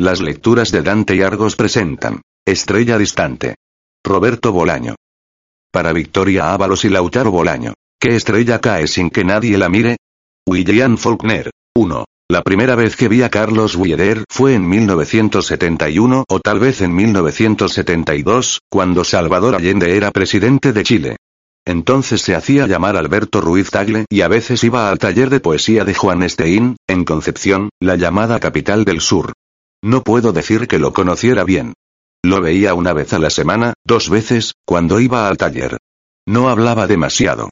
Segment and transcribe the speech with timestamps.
[0.00, 3.56] Las lecturas de Dante y Argos presentan Estrella Distante.
[4.02, 4.94] Roberto Bolaño.
[5.70, 7.74] Para Victoria Ábalos y Lautaro Bolaño.
[8.00, 9.98] ¿Qué estrella cae sin que nadie la mire?
[10.48, 11.50] William Faulkner.
[11.76, 12.06] 1.
[12.30, 16.94] La primera vez que vi a Carlos Wiener fue en 1971 o tal vez en
[16.94, 21.16] 1972, cuando Salvador Allende era presidente de Chile.
[21.66, 25.84] Entonces se hacía llamar Alberto Ruiz Tagle y a veces iba al taller de poesía
[25.84, 29.34] de Juan Esteín, en Concepción, la llamada capital del sur.
[29.82, 31.74] No puedo decir que lo conociera bien.
[32.22, 35.78] Lo veía una vez a la semana, dos veces, cuando iba al taller.
[36.26, 37.48] No hablaba demasiado.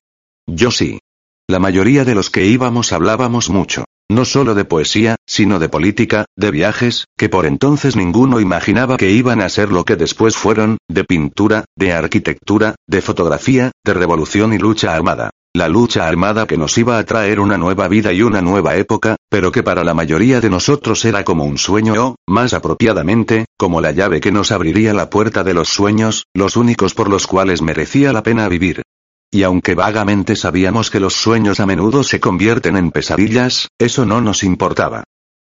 [0.47, 1.01] Yo sí.
[1.49, 3.85] La mayoría de los que íbamos hablábamos mucho.
[4.11, 9.11] No solo de poesía, sino de política, de viajes, que por entonces ninguno imaginaba que
[9.11, 14.53] iban a ser lo que después fueron, de pintura, de arquitectura, de fotografía, de revolución
[14.53, 15.31] y lucha armada.
[15.55, 19.17] La lucha armada que nos iba a traer una nueva vida y una nueva época,
[19.31, 23.81] pero que para la mayoría de nosotros era como un sueño o, más apropiadamente, como
[23.81, 27.63] la llave que nos abriría la puerta de los sueños, los únicos por los cuales
[27.63, 28.83] merecía la pena vivir.
[29.31, 34.21] Y aunque vagamente sabíamos que los sueños a menudo se convierten en pesadillas, eso no
[34.21, 35.05] nos importaba.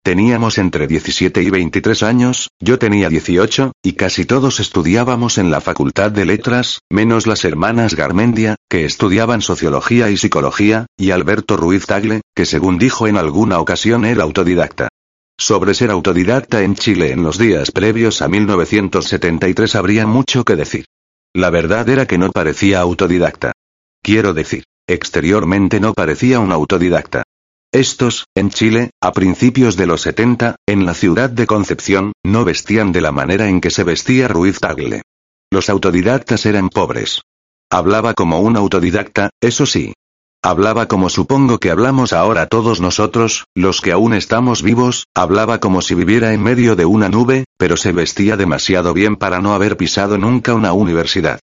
[0.08, 5.59] Teníamos entre 17 y 23 años, yo tenía 18, y casi todos estudiábamos en la
[5.59, 11.88] Facultad de Letras, menos las hermanas Garmendia, que estudiaban Sociología y Psicología, y Alberto Ruiz
[11.88, 14.88] Tagle, que según dijo en alguna ocasión era autodidacta.
[15.38, 20.85] Sobre ser autodidacta en Chile en los días previos a 1973 habría mucho que decir.
[21.33, 23.52] La verdad era que no parecía autodidacta.
[24.02, 27.24] Quiero decir, exteriormente no parecía un autodidacta.
[27.77, 32.91] Estos, en Chile, a principios de los 70, en la ciudad de Concepción, no vestían
[32.91, 35.03] de la manera en que se vestía Ruiz Tagle.
[35.51, 37.21] Los autodidactas eran pobres.
[37.69, 39.93] Hablaba como un autodidacta, eso sí.
[40.41, 45.83] Hablaba como supongo que hablamos ahora todos nosotros, los que aún estamos vivos, hablaba como
[45.83, 49.77] si viviera en medio de una nube, pero se vestía demasiado bien para no haber
[49.77, 51.39] pisado nunca una universidad.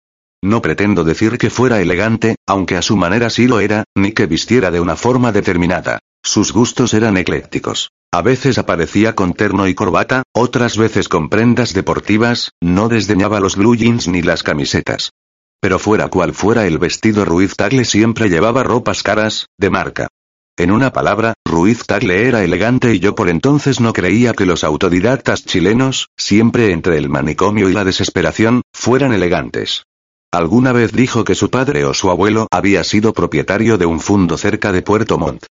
[0.43, 4.27] No pretendo decir que fuera elegante, aunque a su manera sí lo era, ni que
[4.27, 5.99] vistiera de una forma determinada.
[6.23, 7.91] Sus gustos eran eclécticos.
[8.13, 13.57] A veces aparecía con terno y corbata, otras veces con prendas deportivas, no desdeñaba los
[13.57, 15.13] blue jeans ni las camisetas.
[15.61, 20.09] Pero fuera cual fuera el vestido Ruiz Tagle siempre llevaba ropas caras, de marca.
[20.57, 24.65] En una palabra, Ruiz Tagle era elegante y yo por entonces no creía que los
[24.65, 29.85] autodidactas chilenos, siempre entre el manicomio y la desesperación, fueran elegantes.
[30.33, 34.39] Alguna vez dijo que su padre o su abuelo había sido propietario de un fundo
[34.39, 35.47] cerca de Puerto Montt.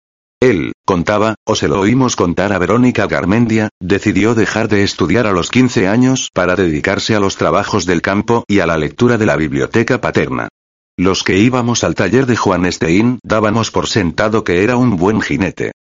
[0.41, 5.31] Él, contaba, o se lo oímos contar a Verónica Garmendia, decidió dejar de estudiar a
[5.31, 9.25] los 15 años para dedicarse a los trabajos del campo y a la lectura de
[9.25, 10.49] la biblioteca paterna.
[10.97, 15.21] Los que íbamos al taller de Juan Esteín dábamos por sentado que era un buen
[15.21, 15.71] jinete.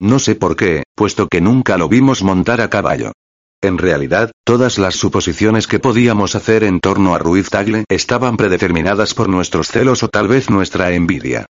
[0.00, 3.12] No sé por qué, puesto que nunca lo vimos montar a caballo.
[3.64, 9.14] En realidad, todas las suposiciones que podíamos hacer en torno a Ruiz Tagle estaban predeterminadas
[9.14, 11.46] por nuestros celos o tal vez nuestra envidia.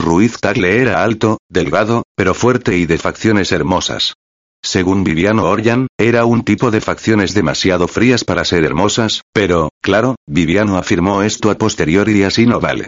[0.00, 4.14] Ruiz Tagle era alto, delgado, pero fuerte y de facciones hermosas.
[4.62, 10.16] Según Viviano Orjan, era un tipo de facciones demasiado frías para ser hermosas, pero, claro,
[10.26, 12.86] Viviano afirmó esto a posteriori y así no vale.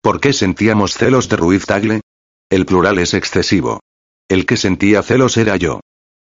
[0.00, 2.00] ¿Por qué sentíamos celos de Ruiz Tagle?
[2.48, 3.80] El plural es excesivo.
[4.26, 5.80] El que sentía celos era yo.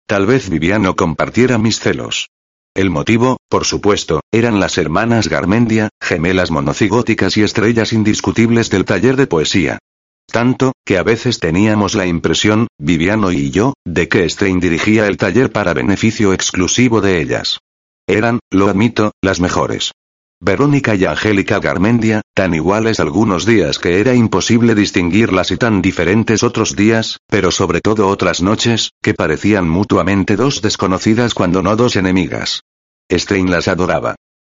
[0.08, 2.30] Tal vez Viviano compartiera mis celos.
[2.74, 9.16] El motivo, por supuesto, eran las hermanas Garmendia, gemelas monocigóticas y estrellas indiscutibles del taller
[9.16, 9.78] de poesía.
[10.26, 15.18] Tanto, que a veces teníamos la impresión, Viviano y yo, de que Stein dirigía el
[15.18, 17.58] taller para beneficio exclusivo de ellas.
[18.06, 19.92] Eran, lo admito, las mejores.
[20.40, 26.44] Verónica y Angélica Garmendia, tan iguales algunos días que era imposible distinguirlas y tan diferentes
[26.44, 31.96] otros días, pero sobre todo otras noches, que parecían mutuamente dos desconocidas cuando no dos
[31.96, 32.62] enemigas.
[33.10, 34.14] Stein las adoraba.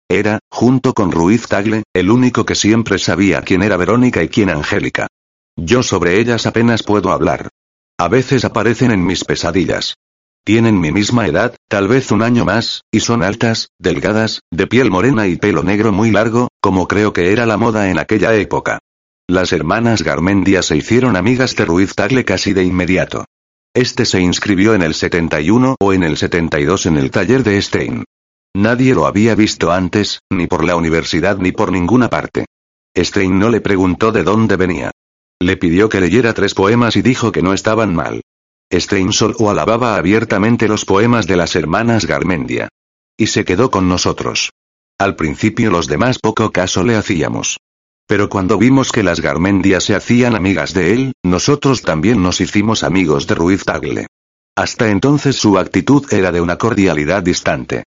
[0.08, 4.50] Era, junto con Ruiz Tagle, el único que siempre sabía quién era Verónica y quién
[4.50, 5.08] Angélica.
[5.56, 7.48] Yo sobre ellas apenas puedo hablar.
[7.98, 9.96] A veces aparecen en mis pesadillas.
[10.44, 14.90] Tienen mi misma edad, tal vez un año más, y son altas, delgadas, de piel
[14.90, 18.80] morena y pelo negro muy largo, como creo que era la moda en aquella época.
[19.28, 23.24] Las hermanas Garmendia se hicieron amigas de Ruiz Tagle casi de inmediato.
[23.72, 28.04] Este se inscribió en el 71 o en el 72 en el taller de Stein.
[28.54, 32.46] Nadie lo había visto antes, ni por la universidad ni por ninguna parte.
[32.96, 34.90] Stein no le preguntó de dónde venía.
[35.40, 38.22] Le pidió que leyera tres poemas y dijo que no estaban mal.
[38.72, 42.68] Stein solo alababa abiertamente los poemas de las hermanas Garmendia.
[43.16, 44.50] Y se quedó con nosotros.
[44.98, 47.58] Al principio los demás poco caso le hacíamos.
[48.06, 52.82] Pero cuando vimos que las Garmendia se hacían amigas de él, nosotros también nos hicimos
[52.82, 54.06] amigos de Ruiz Tagle.
[54.56, 57.84] Hasta entonces su actitud era de una cordialidad distante.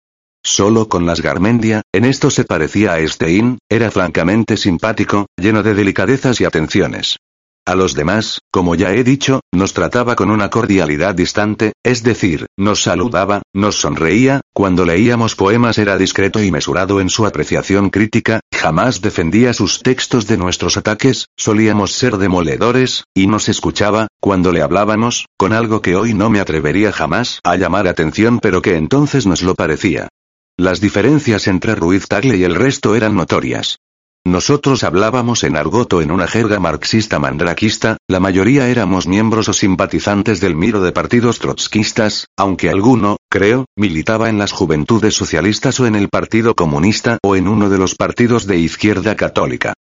[0.45, 5.73] Solo con las Garmendia, en esto se parecía a Stein, era francamente simpático, lleno de
[5.73, 7.17] delicadezas y atenciones.
[7.65, 12.47] A los demás, como ya he dicho, nos trataba con una cordialidad distante, es decir,
[12.57, 18.41] nos saludaba, nos sonreía, cuando leíamos poemas era discreto y mesurado en su apreciación crítica,
[18.53, 24.61] jamás defendía sus textos de nuestros ataques, solíamos ser demoledores, y nos escuchaba, cuando le
[24.61, 29.25] hablábamos, con algo que hoy no me atrevería jamás a llamar atención pero que entonces
[29.25, 30.09] nos lo parecía.
[30.57, 33.77] Las diferencias entre Ruiz Tagle y el resto eran notorias.
[34.25, 40.39] Nosotros hablábamos en argoto en una jerga marxista mandraquista, la mayoría éramos miembros o simpatizantes
[40.39, 45.95] del miro de partidos trotskistas, aunque alguno, creo, militaba en las juventudes socialistas o en
[45.95, 49.73] el Partido Comunista o en uno de los partidos de izquierda católica.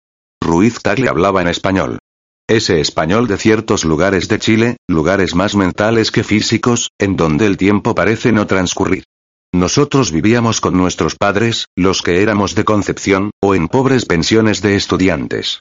[0.41, 1.99] Ruiz Tagle hablaba en español.
[2.49, 7.57] Ese español de ciertos lugares de Chile, lugares más mentales que físicos, en donde el
[7.57, 9.03] tiempo parece no transcurrir.
[9.53, 14.77] Nosotros vivíamos con nuestros padres, los que éramos de Concepción, o en pobres pensiones de
[14.77, 15.59] estudiantes.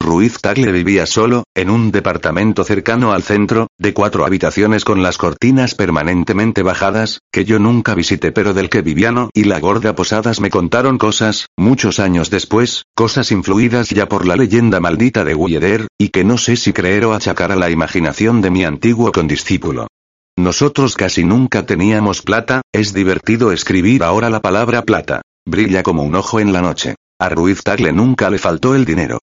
[0.00, 5.18] Ruiz Tagle vivía solo, en un departamento cercano al centro, de cuatro habitaciones con las
[5.18, 10.40] cortinas permanentemente bajadas, que yo nunca visité pero del que Viviano y la gorda Posadas
[10.40, 15.88] me contaron cosas, muchos años después, cosas influidas ya por la leyenda maldita de Gulleder,
[15.98, 19.88] y que no sé si creer o achacar a la imaginación de mi antiguo condiscípulo.
[20.38, 25.20] Nosotros casi nunca teníamos plata, es divertido escribir ahora la palabra plata.
[25.46, 26.94] Brilla como un ojo en la noche.
[27.20, 29.18] A Ruiz Tagle nunca le faltó el dinero.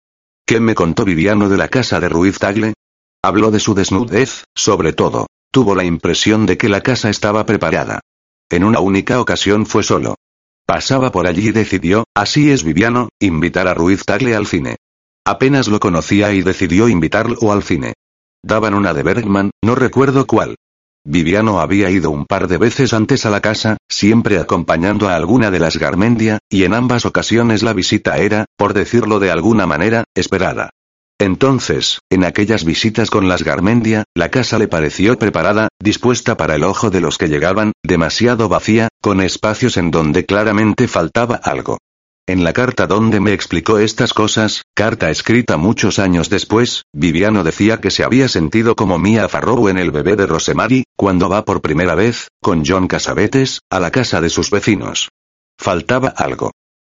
[0.47, 2.75] ¿Qué me contó Viviano de la casa de Ruiz Tagle?
[3.23, 5.27] Habló de su desnudez, sobre todo.
[5.51, 8.01] Tuvo la impresión de que la casa estaba preparada.
[8.51, 10.17] En una única ocasión fue solo.
[10.67, 14.77] Pasaba por allí y decidió, así es Viviano, invitar a Ruiz Tagle al cine.
[15.27, 17.95] Apenas lo conocía y decidió invitarlo al cine.
[18.45, 20.57] Daban una de Bergman, no recuerdo cuál.
[21.11, 25.51] Viviano había ido un par de veces antes a la casa, siempre acompañando a alguna
[25.51, 30.05] de las Garmendia, y en ambas ocasiones la visita era, por decirlo de alguna manera,
[30.15, 30.69] esperada.
[31.19, 36.63] Entonces, en aquellas visitas con las Garmendia, la casa le pareció preparada, dispuesta para el
[36.63, 41.79] ojo de los que llegaban, demasiado vacía, con espacios en donde claramente faltaba algo.
[42.29, 47.81] En la carta donde me explicó estas cosas, carta escrita muchos años después, Viviano decía
[47.81, 51.63] que se había sentido como Mia Farrow en El bebé de Rosemary, cuando va por
[51.63, 55.09] primera vez, con John Casabetes, a la casa de sus vecinos.
[55.59, 56.51] Faltaba algo.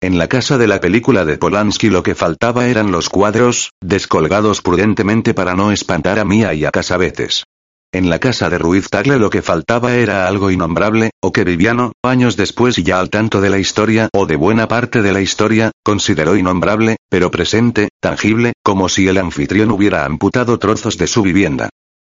[0.02, 4.64] En la casa de la película de Polanski lo que faltaba eran los cuadros, descolgados
[4.64, 7.44] prudentemente para no espantar a Mia y a Casabetes.
[7.92, 11.94] En la casa de Ruiz Tagle lo que faltaba era algo innombrable, o que Viviano,
[12.04, 15.22] años después y ya al tanto de la historia o de buena parte de la
[15.22, 21.24] historia, consideró innombrable, pero presente, tangible, como si el anfitrión hubiera amputado trozos de su
[21.24, 21.70] vivienda.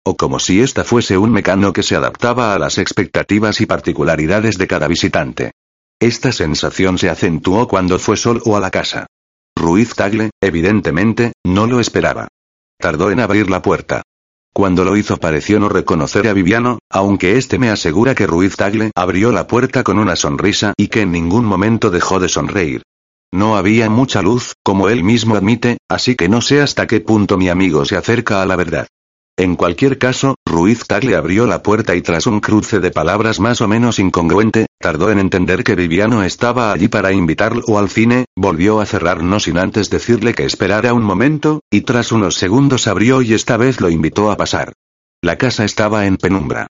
[0.05, 4.57] O como si ésta fuese un mecano que se adaptaba a las expectativas y particularidades
[4.57, 5.51] de cada visitante.
[5.99, 9.07] Esta sensación se acentuó cuando fue solo a la casa.
[9.57, 12.29] Ruiz Tagle, evidentemente, no lo esperaba.
[12.79, 14.03] Tardó en abrir la puerta.
[14.55, 18.91] Cuando lo hizo pareció no reconocer a Viviano, aunque este me asegura que Ruiz Tagle
[18.95, 22.81] abrió la puerta con una sonrisa y que en ningún momento dejó de sonreír.
[23.33, 27.37] No había mucha luz, como él mismo admite, así que no sé hasta qué punto
[27.37, 28.87] mi amigo se acerca a la verdad.
[29.37, 33.59] En cualquier caso, Ruiz Tagle abrió la puerta y tras un cruce de palabras más
[33.59, 38.79] o menos incongruente, tardó en entender que Viviano estaba allí para invitarlo al cine, volvió
[38.79, 43.21] a cerrar no sin antes decirle que esperara un momento, y tras unos segundos abrió
[43.21, 44.71] y esta vez lo invitó a pasar.
[45.21, 46.67] La casa estaba en penumbra.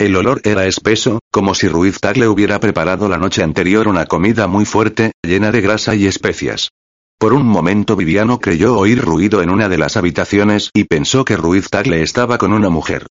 [0.00, 4.48] El olor era espeso, como si Ruiz Tagle hubiera preparado la noche anterior una comida
[4.48, 6.70] muy fuerte, llena de grasa y especias.
[7.18, 11.36] Por un momento Viviano creyó oír ruido en una de las habitaciones y pensó que
[11.36, 13.08] Ruiz Tagle estaba con una mujer.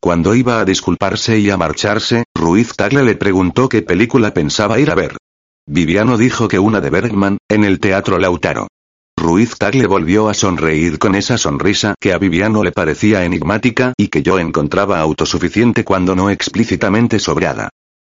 [0.00, 4.90] Cuando iba a disculparse y a marcharse, Ruiz Tagle le preguntó qué película pensaba ir
[4.90, 5.18] a ver.
[5.66, 8.68] Viviano dijo que una de Bergman, en el Teatro Lautaro.
[9.14, 14.08] Ruiz Tagle volvió a sonreír con esa sonrisa que a Viviano le parecía enigmática y
[14.08, 17.68] que yo encontraba autosuficiente cuando no explícitamente sobrada.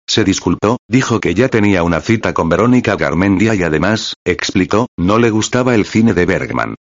[0.09, 5.19] Se disculpó, dijo que ya tenía una cita con Verónica Garmendia y además, explicó, no
[5.19, 6.77] le gustaba el cine de Bergman.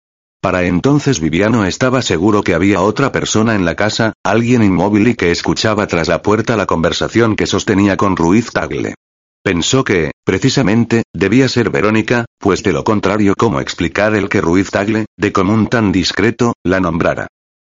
[0.42, 5.15] Para entonces Viviano estaba seguro que había otra persona en la casa, alguien inmóvil y
[5.15, 8.96] que escuchaba tras la puerta la conversación que sostenía con Ruiz Tagle.
[9.42, 14.70] Pensó que, precisamente, debía ser Verónica, pues de lo contrario cómo explicar el que Ruiz
[14.70, 17.27] Tagle, de común tan discreto, la nombrara.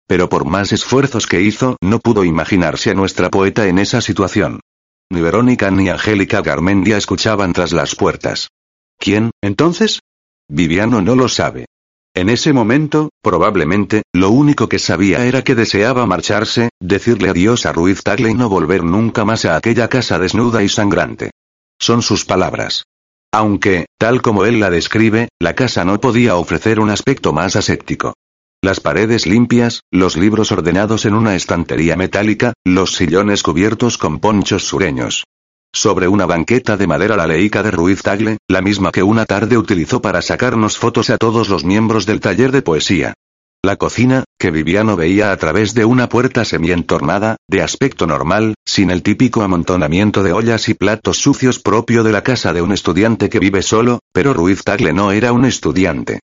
[0.09, 4.61] Pero por más esfuerzos que hizo, no pudo imaginarse a nuestra poeta en esa situación.
[5.13, 8.49] Ni Verónica ni Angélica Garmendia escuchaban tras las puertas.
[8.99, 10.01] ¿Quién, entonces?
[10.49, 11.67] Viviano no lo sabe.
[12.15, 17.75] En ese momento, probablemente, lo único que sabía era que deseaba marcharse, decirle adiós a
[17.75, 21.31] Ruiz Tagle y no volver nunca más a aquella casa desnuda y sangrante.
[21.79, 22.85] Son sus palabras.
[23.35, 28.15] Aunque, tal como él la describe, la casa no podía ofrecer un aspecto más aséptico.
[28.65, 34.63] Las paredes limpias, los libros ordenados en una estantería metálica, los sillones cubiertos con ponchos
[34.63, 35.25] sureños.
[35.75, 39.59] Sobre una banqueta de madera la leica de Ruiz Tagle, la misma que una tarde
[39.59, 43.15] utilizó para sacarnos fotos a todos los miembros del taller de poesía.
[43.65, 48.93] La cocina, que Viviano veía a través de una puerta semientornada, de aspecto normal, sin
[48.93, 53.29] el típico amontonamiento de ollas y platos sucios propio de la casa de un estudiante
[53.29, 56.21] que vive solo, pero Ruiz Tagle no era un estudiante.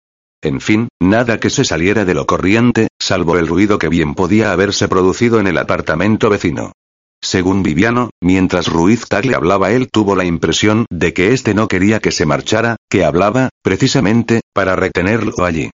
[0.46, 4.52] En fin, nada que se saliera de lo corriente, salvo el ruido que bien podía
[4.52, 6.72] haberse producido en el apartamento vecino.
[7.20, 12.00] Según Viviano, mientras Ruiz Tagle hablaba él tuvo la impresión de que éste no quería
[12.00, 15.72] que se marchara, que hablaba, precisamente, para retenerlo allí.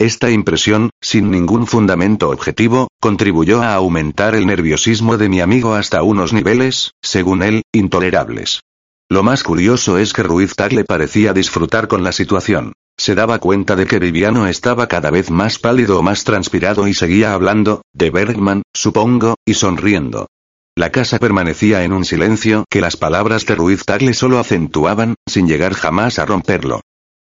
[0.00, 6.02] Esta impresión, sin ningún fundamento objetivo, contribuyó a aumentar el nerviosismo de mi amigo hasta
[6.02, 8.62] unos niveles, según él, intolerables.
[9.10, 12.72] Lo más curioso es que Ruiz Tagle parecía disfrutar con la situación.
[12.96, 16.94] Se daba cuenta de que Viviano estaba cada vez más pálido o más transpirado y
[16.94, 20.28] seguía hablando, de Bergman, supongo, y sonriendo.
[20.76, 25.46] La casa permanecía en un silencio que las palabras de Ruiz Tagle solo acentuaban, sin
[25.46, 26.80] llegar jamás a romperlo.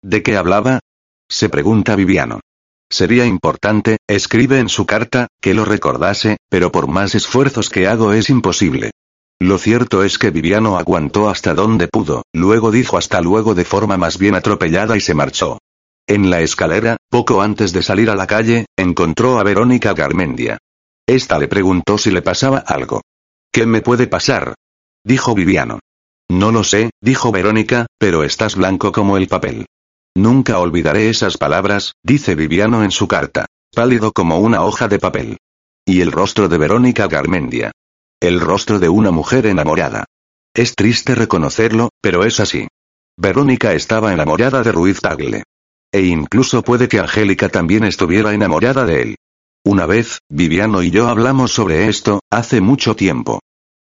[0.03, 0.81] ¿De qué hablaba?
[1.29, 2.41] Se pregunta Viviano.
[2.91, 8.13] Sería importante, escribe en su carta, que lo recordase, pero por más esfuerzos que hago
[8.13, 8.93] es imposible.
[9.39, 13.99] Lo cierto es que Viviano aguantó hasta donde pudo, luego dijo hasta luego de forma
[13.99, 15.59] más bien atropellada y se marchó.
[16.09, 20.59] En la escalera, poco antes de salir a la calle, encontró a Verónica Garmendia.
[21.07, 23.03] Esta le preguntó si le pasaba algo.
[23.53, 24.55] ¿Qué me puede pasar?
[25.05, 25.81] Dijo Viviano.
[26.29, 29.67] No lo sé, dijo Verónica, pero estás blanco como el papel.
[30.17, 33.47] Nunca olvidaré esas palabras, dice Viviano en su carta.
[33.75, 35.37] Pálido como una hoja de papel.
[35.85, 37.73] Y el rostro de Verónica Garmendia.
[38.27, 40.05] El rostro de una mujer enamorada.
[40.53, 42.67] Es triste reconocerlo, pero es así.
[43.17, 45.45] Verónica estaba enamorada de Ruiz Tagle.
[45.93, 49.17] E incluso puede que Angélica también estuviera enamorada de él.
[49.65, 53.39] Una vez, Viviano y yo hablamos sobre esto, hace mucho tiempo.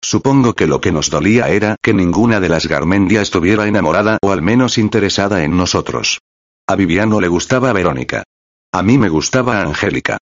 [0.02, 4.32] Supongo que lo que nos dolía era que ninguna de las Garmendia estuviera enamorada o
[4.32, 6.20] al menos interesada en nosotros.
[6.66, 8.24] A Viviano le gustaba Verónica.
[8.72, 10.18] A mí me gustaba Angélica.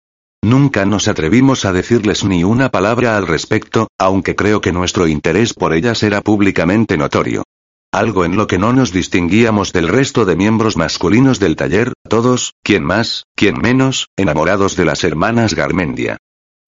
[0.44, 5.54] Nunca nos atrevimos a decirles ni una palabra al respecto, aunque creo que nuestro interés
[5.54, 7.44] por ellas era públicamente notorio.
[7.90, 12.52] Algo en lo que no nos distinguíamos del resto de miembros masculinos del taller, todos,
[12.62, 16.18] quien más, quien menos, enamorados de las hermanas Garmendia.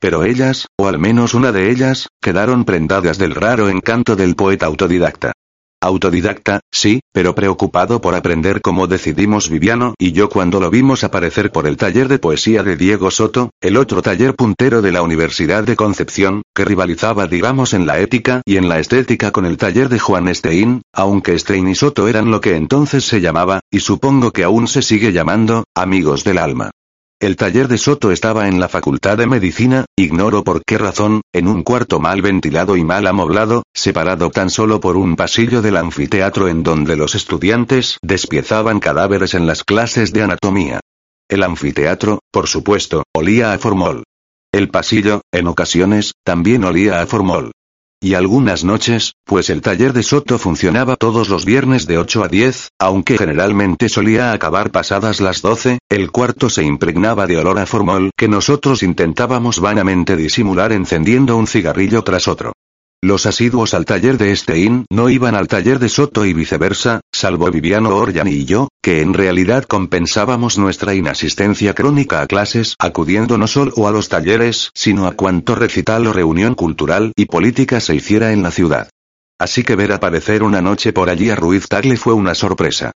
[0.01, 4.65] Pero ellas, o al menos una de ellas, quedaron prendadas del raro encanto del poeta
[4.65, 5.33] autodidacta.
[5.87, 11.53] Autodidacta, sí, pero preocupado por aprender como decidimos Viviano y yo cuando lo vimos aparecer
[11.53, 15.63] por el taller de poesía de Diego Soto, el otro taller puntero de la Universidad
[15.63, 19.89] de Concepción, que rivalizaba digamos en la ética y en la estética con el taller
[19.89, 24.33] de Juan Stein, aunque Stein y Soto eran lo que entonces se llamaba, y supongo
[24.33, 26.73] que aún se sigue llamando, amigos del alma.
[27.19, 31.49] El taller de Soto estaba en la Facultad de Medicina, ignoro por qué razón, en
[31.49, 36.47] un cuarto mal ventilado y mal amoblado, separado tan solo por un pasillo del anfiteatro
[36.47, 40.81] en donde los estudiantes despiezaban cadáveres en las clases de anatomía.
[41.27, 44.05] El anfiteatro, por supuesto, olía a formol.
[44.53, 47.53] El pasillo, en ocasiones, también olía a formol.
[48.01, 52.29] Y algunas noches, pues el taller de Soto funcionaba todos los viernes de 8 a
[52.29, 57.65] 10, aunque generalmente solía acabar pasadas las 12, el cuarto se impregnaba de olor a
[57.65, 62.53] formol que nosotros intentábamos vanamente disimular encendiendo un cigarrillo tras otro.
[63.07, 67.49] Los asiduos al taller de Stein no iban al taller de Soto y viceversa, salvo
[67.53, 73.47] Viviano Orjan y yo, que en realidad compensábamos nuestra inasistencia crónica a clases acudiendo no
[73.47, 78.33] solo a los talleres, sino a cuanto recital o reunión cultural y política se hiciera
[78.33, 78.91] en la ciudad.
[79.39, 82.91] Así que ver aparecer una noche por allí a Ruiz Tagle fue una sorpresa.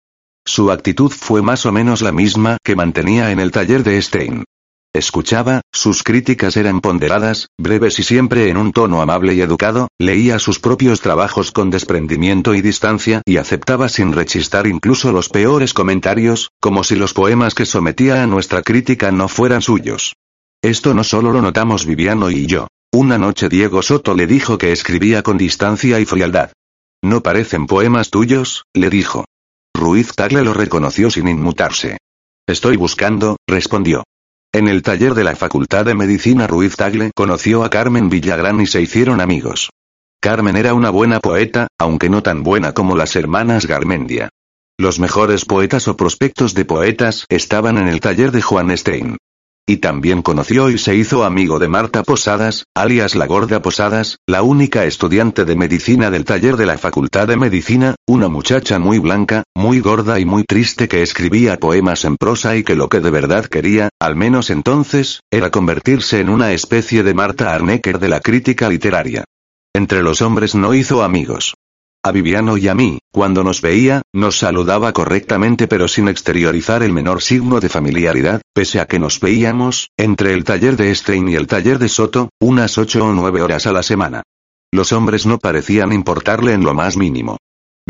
[0.44, 4.42] Su actitud fue más o menos la misma que mantenía en el taller de Stein.
[4.92, 10.40] Escuchaba, sus críticas eran ponderadas, breves y siempre en un tono amable y educado, leía
[10.40, 16.50] sus propios trabajos con desprendimiento y distancia y aceptaba sin rechistar incluso los peores comentarios,
[16.60, 20.16] como si los poemas que sometía a nuestra crítica no fueran suyos.
[20.60, 22.66] Esto no solo lo notamos Viviano y yo.
[22.92, 26.50] Una noche Diego Soto le dijo que escribía con distancia y frialdad.
[27.00, 29.24] No parecen poemas tuyos, le dijo.
[29.72, 31.98] Ruiz Tagle lo reconoció sin inmutarse.
[32.48, 34.02] Estoy buscando, respondió.
[34.52, 38.66] En el taller de la Facultad de Medicina Ruiz Tagle conoció a Carmen Villagrán y
[38.66, 39.70] se hicieron amigos.
[40.20, 44.28] Carmen era una buena poeta, aunque no tan buena como las hermanas Garmendia.
[44.76, 49.18] Los mejores poetas o prospectos de poetas estaban en el taller de Juan Stein.
[49.66, 54.42] Y también conoció y se hizo amigo de Marta Posadas, alias la Gorda Posadas, la
[54.42, 59.44] única estudiante de medicina del taller de la Facultad de Medicina, una muchacha muy blanca,
[59.54, 63.10] muy gorda y muy triste que escribía poemas en prosa y que lo que de
[63.10, 68.20] verdad quería, al menos entonces, era convertirse en una especie de Marta Arnecker de la
[68.20, 69.24] crítica literaria.
[69.72, 71.54] Entre los hombres no hizo amigos.
[72.02, 76.94] A Viviano y a mí, cuando nos veía, nos saludaba correctamente pero sin exteriorizar el
[76.94, 81.34] menor signo de familiaridad, pese a que nos veíamos, entre el taller de Stein y
[81.34, 84.22] el taller de Soto, unas ocho o nueve horas a la semana.
[84.72, 87.36] Los hombres no parecían importarle en lo más mínimo.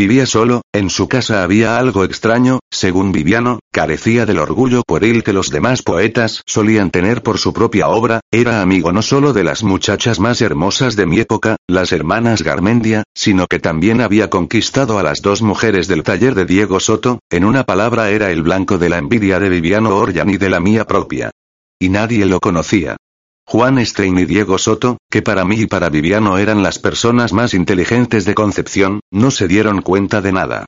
[0.00, 5.34] Vivía solo, en su casa había algo extraño, según Viviano, carecía del orgullo pueril que
[5.34, 9.62] los demás poetas solían tener por su propia obra, era amigo no solo de las
[9.62, 15.02] muchachas más hermosas de mi época, las hermanas Garmendia, sino que también había conquistado a
[15.02, 18.88] las dos mujeres del taller de Diego Soto, en una palabra era el blanco de
[18.88, 21.30] la envidia de Viviano Orjan y de la mía propia.
[21.78, 22.96] Y nadie lo conocía.
[23.50, 27.52] Juan Stein y Diego Soto, que para mí y para Viviano eran las personas más
[27.52, 30.66] inteligentes de Concepción, no se dieron cuenta de nada.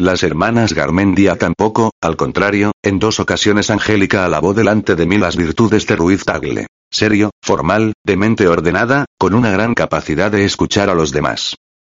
[0.00, 5.36] Las hermanas Garmendia tampoco, al contrario, en dos ocasiones Angélica alabó delante de mí las
[5.36, 6.66] virtudes de Ruiz Tagle.
[6.90, 11.54] Serio, formal, de mente ordenada, con una gran capacidad de escuchar a los demás.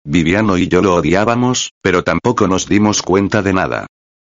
[0.04, 3.86] Viviano y yo lo odiábamos, pero tampoco nos dimos cuenta de nada.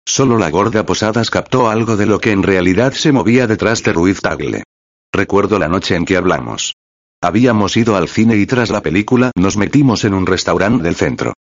[0.06, 3.94] Solo la gorda Posadas captó algo de lo que en realidad se movía detrás de
[3.94, 4.63] Ruiz Tagle.
[5.14, 6.74] Recuerdo la noche en que hablamos.
[7.22, 11.34] Habíamos ido al cine y tras la película nos metimos en un restaurante del centro.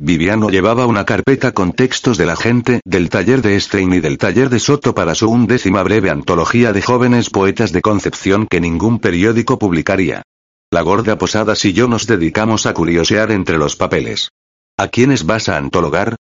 [0.00, 4.18] Viviano llevaba una carpeta con textos de la gente del taller de Stein y del
[4.18, 8.98] taller de Soto para su undécima breve antología de jóvenes poetas de Concepción que ningún
[8.98, 10.22] periódico publicaría.
[10.72, 14.30] La gorda Posadas y yo nos dedicamos a curiosear entre los papeles.
[14.76, 16.16] ¿A quiénes vas a antologar?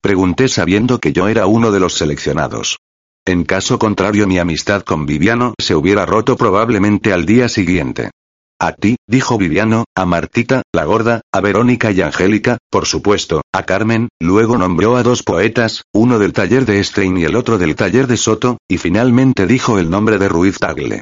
[0.00, 2.78] Pregunté sabiendo que yo era uno de los seleccionados.
[3.26, 8.10] En caso contrario mi amistad con Viviano se hubiera roto probablemente al día siguiente.
[8.60, 13.62] A ti, dijo Viviano, a Martita, la gorda, a Verónica y Angélica, por supuesto, a
[13.62, 17.76] Carmen, luego nombró a dos poetas, uno del taller de Stein y el otro del
[17.76, 21.00] taller de Soto, y finalmente dijo el nombre de Ruiz Tagle.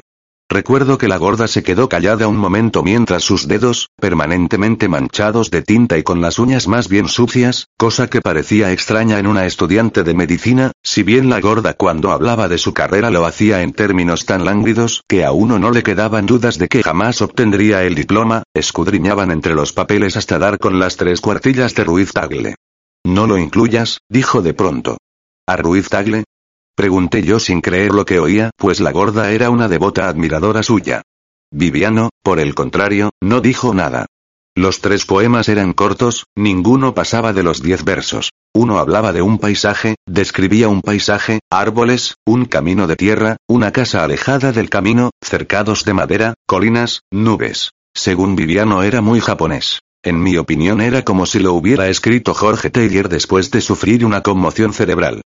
[0.53, 5.63] Recuerdo que la gorda se quedó callada un momento mientras sus dedos, permanentemente manchados de
[5.63, 10.03] tinta y con las uñas más bien sucias, cosa que parecía extraña en una estudiante
[10.03, 14.27] de medicina, si bien la gorda cuando hablaba de su carrera lo hacía en términos
[14.27, 18.43] tan lánguidos que a uno no le quedaban dudas de que jamás obtendría el diploma,
[18.53, 22.57] escudriñaban entre los papeles hasta dar con las tres cuartillas de Ruiz Tagle.
[23.03, 24.97] No lo incluyas, dijo de pronto.
[25.47, 26.25] ¿A Ruiz Tagle?
[26.75, 31.03] Pregunté yo sin creer lo que oía, pues la gorda era una devota admiradora suya.
[31.51, 34.07] Viviano, por el contrario, no dijo nada.
[34.55, 38.31] Los tres poemas eran cortos, ninguno pasaba de los diez versos.
[38.55, 44.03] Uno hablaba de un paisaje, describía un paisaje, árboles, un camino de tierra, una casa
[44.03, 47.71] alejada del camino, cercados de madera, colinas, nubes.
[47.95, 49.79] Según Viviano era muy japonés.
[50.03, 54.21] En mi opinión era como si lo hubiera escrito Jorge Taylor después de sufrir una
[54.21, 55.21] conmoción cerebral.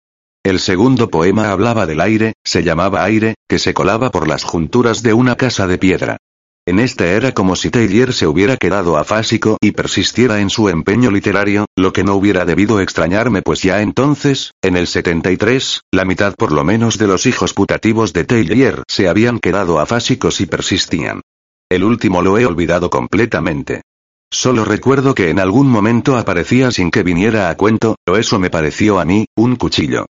[0.46, 5.02] El segundo poema hablaba del aire, se llamaba aire, que se colaba por las junturas
[5.02, 6.18] de una casa de piedra.
[6.64, 11.11] En este era como si Taylor se hubiera quedado afásico y persistiera en su empeño
[11.11, 16.37] literario, lo que no hubiera debido extrañarme pues ya entonces, en el 73, la mitad
[16.37, 21.22] por lo menos de los hijos putativos de Taylor se habían quedado afásicos y persistían.
[21.68, 23.82] El último lo he olvidado completamente.
[24.30, 28.48] Solo recuerdo que en algún momento aparecía sin que viniera a cuento, o eso me
[28.48, 30.06] pareció a mí, un cuchillo.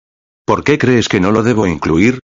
[0.45, 2.19] ¿Por qué crees que no lo debo incluir?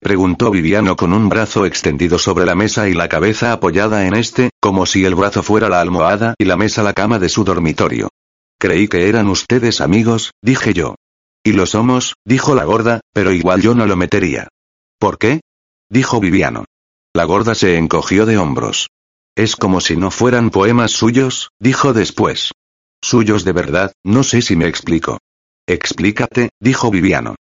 [0.00, 4.50] Preguntó Viviano con un brazo extendido sobre la mesa y la cabeza apoyada en este,
[4.60, 8.08] como si el brazo fuera la almohada y la mesa la cama de su dormitorio.
[8.58, 10.94] Creí que eran ustedes amigos, dije yo.
[11.44, 14.48] Y lo somos, dijo la gorda, pero igual yo no lo metería.
[14.98, 15.40] ¿Por qué?
[15.90, 16.64] dijo Viviano.
[17.14, 18.88] La gorda se encogió de hombros.
[19.36, 22.52] Es como si no fueran poemas suyos, dijo después.
[23.02, 25.18] Suyos de verdad, no sé si me explico.
[25.66, 27.36] Explícate, dijo Viviano.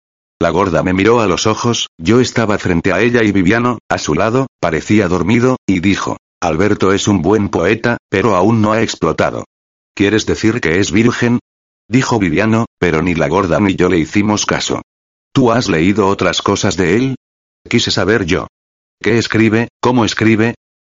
[0.41, 3.99] La gorda me miró a los ojos, yo estaba frente a ella y Viviano, a
[3.99, 8.81] su lado, parecía dormido, y dijo, Alberto es un buen poeta, pero aún no ha
[8.81, 9.45] explotado.
[9.93, 11.37] ¿Quieres decir que es virgen?
[11.87, 14.81] Dijo Viviano, pero ni la gorda ni yo le hicimos caso.
[15.31, 17.15] ¿Tú has leído otras cosas de él?
[17.69, 18.47] Quise saber yo.
[18.99, 19.67] ¿Qué escribe?
[19.79, 20.55] ¿Cómo escribe?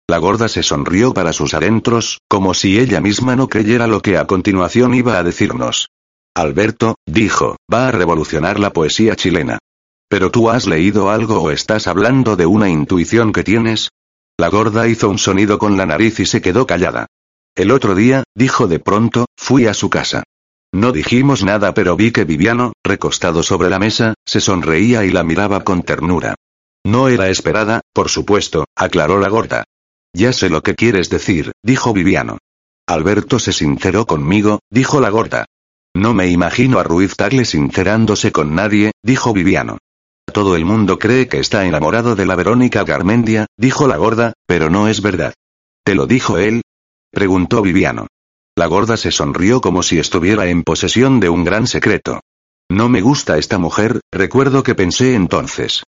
[0.10, 4.17] La gorda se sonrió para sus adentros, como si ella misma no creyera lo que
[4.17, 5.86] a continuación iba a decirnos.
[6.35, 9.57] Alberto, dijo, va a revolucionar la poesía chilena.
[10.09, 13.89] ¿Pero tú has leído algo o estás hablando de una intuición que tienes?
[14.37, 17.07] La gorda hizo un sonido con la nariz y se quedó callada.
[17.55, 20.23] El otro día, dijo de pronto, fui a su casa.
[20.73, 25.23] No dijimos nada pero vi que Viviano, recostado sobre la mesa, se sonreía y la
[25.23, 26.35] miraba con ternura.
[26.85, 29.63] No era esperada, por supuesto, aclaró la gorda.
[30.13, 32.39] Ya sé lo que quieres decir, dijo Viviano.
[32.87, 35.45] Alberto se sinceró conmigo, dijo la gorda.
[35.95, 39.77] No me imagino a Ruiz Tagle sincerándose con nadie, dijo Viviano.
[40.25, 44.69] Todo el mundo cree que está enamorado de la Verónica Garmendia, dijo la gorda, pero
[44.69, 45.34] no es verdad.
[45.86, 46.63] ¿Te lo dijo él?
[47.12, 48.08] preguntó Viviano.
[48.58, 52.19] La gorda se sonrió como si estuviera en posesión de un gran secreto.
[52.69, 55.84] No me gusta esta mujer, recuerdo que pensé entonces.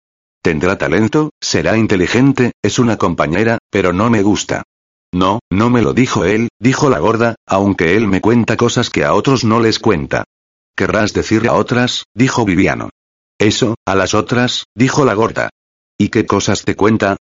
[0.41, 4.63] Tendrá talento, será inteligente, es una compañera, pero no me gusta.
[5.13, 9.05] No, no me lo dijo él, dijo la gorda, aunque él me cuenta cosas que
[9.05, 10.23] a otros no les cuenta.
[10.75, 12.05] ¿Querrás decir a otras?
[12.15, 12.89] dijo Viviano.
[13.39, 15.49] Eso, a las otras, dijo la gorda.
[15.99, 17.17] ¿Y qué cosas te cuenta?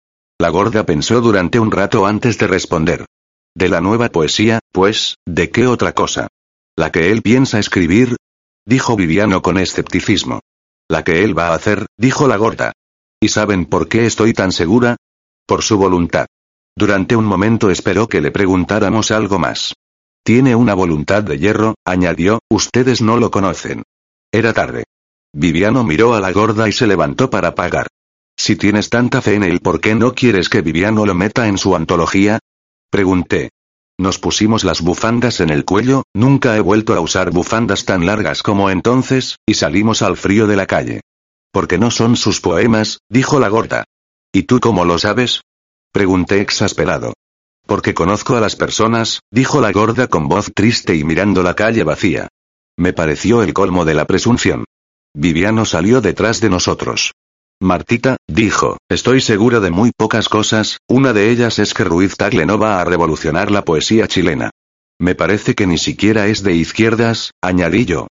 [0.41, 3.07] La gorda pensó durante un rato antes de responder.
[3.55, 6.27] De la nueva poesía, pues, ¿de qué otra cosa?
[6.77, 8.17] ¿La que él piensa escribir?
[8.67, 10.41] Dijo Viviano con escepticismo.
[10.89, 12.73] La que él va a hacer, dijo la gorda.
[13.21, 14.97] ¿Y saben por qué estoy tan segura?
[15.47, 16.27] Por su voluntad.
[16.79, 19.75] Durante un momento esperó que le preguntáramos algo más.
[20.23, 23.83] Tiene una voluntad de hierro, añadió, ustedes no lo conocen.
[24.31, 24.85] Era tarde.
[25.33, 27.87] Viviano miró a la gorda y se levantó para pagar.
[28.37, 31.57] Si tienes tanta fe en él, ¿por qué no quieres que Viviano lo meta en
[31.57, 32.41] su antología?
[32.91, 33.51] Pregunté.
[33.99, 38.43] Nos pusimos las bufandas en el cuello, nunca he vuelto a usar bufandas tan largas
[38.43, 41.01] como entonces, y salimos al frío de la calle.
[41.51, 43.85] Porque no son sus poemas, dijo la gorda.
[44.33, 45.41] ¿Y tú cómo lo sabes?
[45.97, 47.15] Pregunté exasperado.
[47.67, 51.85] Porque conozco a las personas, dijo la gorda con voz triste y mirando la calle
[51.85, 52.29] vacía.
[52.77, 54.67] Me pareció el colmo de la presunción.
[55.15, 57.13] Viviano salió detrás de nosotros.
[57.63, 62.45] Martita, dijo, estoy segura de muy pocas cosas, una de ellas es que Ruiz Tagle
[62.45, 64.51] no va a revolucionar la poesía chilena.
[65.01, 68.07] Me parece que ni siquiera es de izquierdas, añadí yo.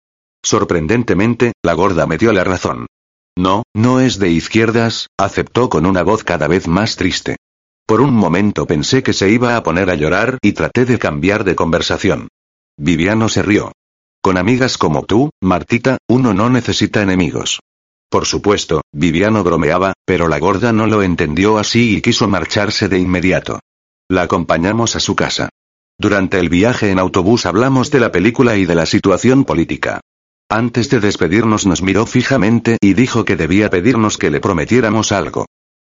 [0.45, 2.87] Sorprendentemente, la gorda me dio la razón.
[3.37, 7.38] No, no es de izquierdas, aceptó con una voz cada vez más triste.
[7.87, 11.45] Por un momento pensé que se iba a poner a llorar y traté de cambiar
[11.45, 12.29] de conversación.
[12.77, 13.73] Viviano se rió.
[14.23, 17.61] Con amigas como tú, Martita, uno no necesita enemigos.
[18.09, 22.99] Por supuesto, Viviano bromeaba, pero la gorda no lo entendió así y quiso marcharse de
[22.99, 23.61] inmediato.
[24.09, 25.49] La acompañamos a su casa.
[25.99, 30.01] Durante el viaje en autobús hablamos de la película y de la situación política.
[30.49, 35.47] Antes de despedirnos nos miró fijamente y dijo que debía pedirnos que le prometiéramos algo.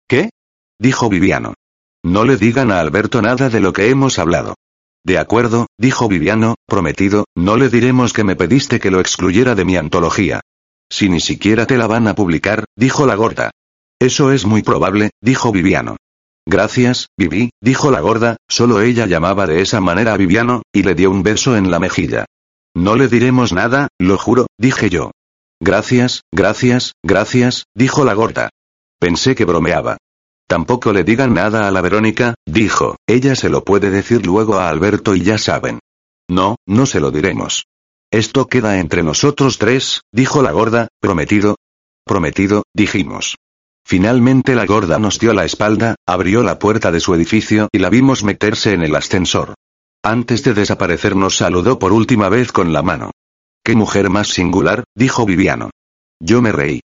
[0.08, 0.30] ¿Qué?
[0.78, 1.54] dijo Viviano.
[2.04, 4.56] No le digan a Alberto nada de lo que hemos hablado.
[5.06, 9.64] De acuerdo, dijo Viviano, prometido, no le diremos que me pediste que lo excluyera de
[9.64, 10.42] mi antología.
[10.90, 13.50] Si ni siquiera te la van a publicar, dijo la gorda.
[13.98, 15.96] Eso es muy probable, dijo Viviano.
[16.46, 20.94] Gracias, Vivi, dijo la gorda, solo ella llamaba de esa manera a Viviano, y le
[20.94, 22.26] dio un beso en la mejilla.
[22.74, 25.12] No le diremos nada, lo juro, dije yo.
[25.58, 28.50] Gracias, gracias, gracias, dijo la gorda.
[29.00, 29.96] Pensé que bromeaba.
[30.46, 34.68] Tampoco le digan nada a la Verónica, dijo, ella se lo puede decir luego a
[34.68, 35.80] Alberto y ya saben.
[36.28, 37.66] No, no se lo diremos.
[38.10, 41.56] Esto queda entre nosotros tres, dijo la gorda, prometido.
[42.04, 43.36] Prometido, dijimos.
[43.86, 47.90] Finalmente la gorda nos dio la espalda, abrió la puerta de su edificio y la
[47.90, 49.54] vimos meterse en el ascensor.
[50.02, 53.10] Antes de desaparecer nos saludó por última vez con la mano.
[53.64, 55.70] Qué mujer más singular, dijo Viviano.
[56.20, 56.80] Yo me reí.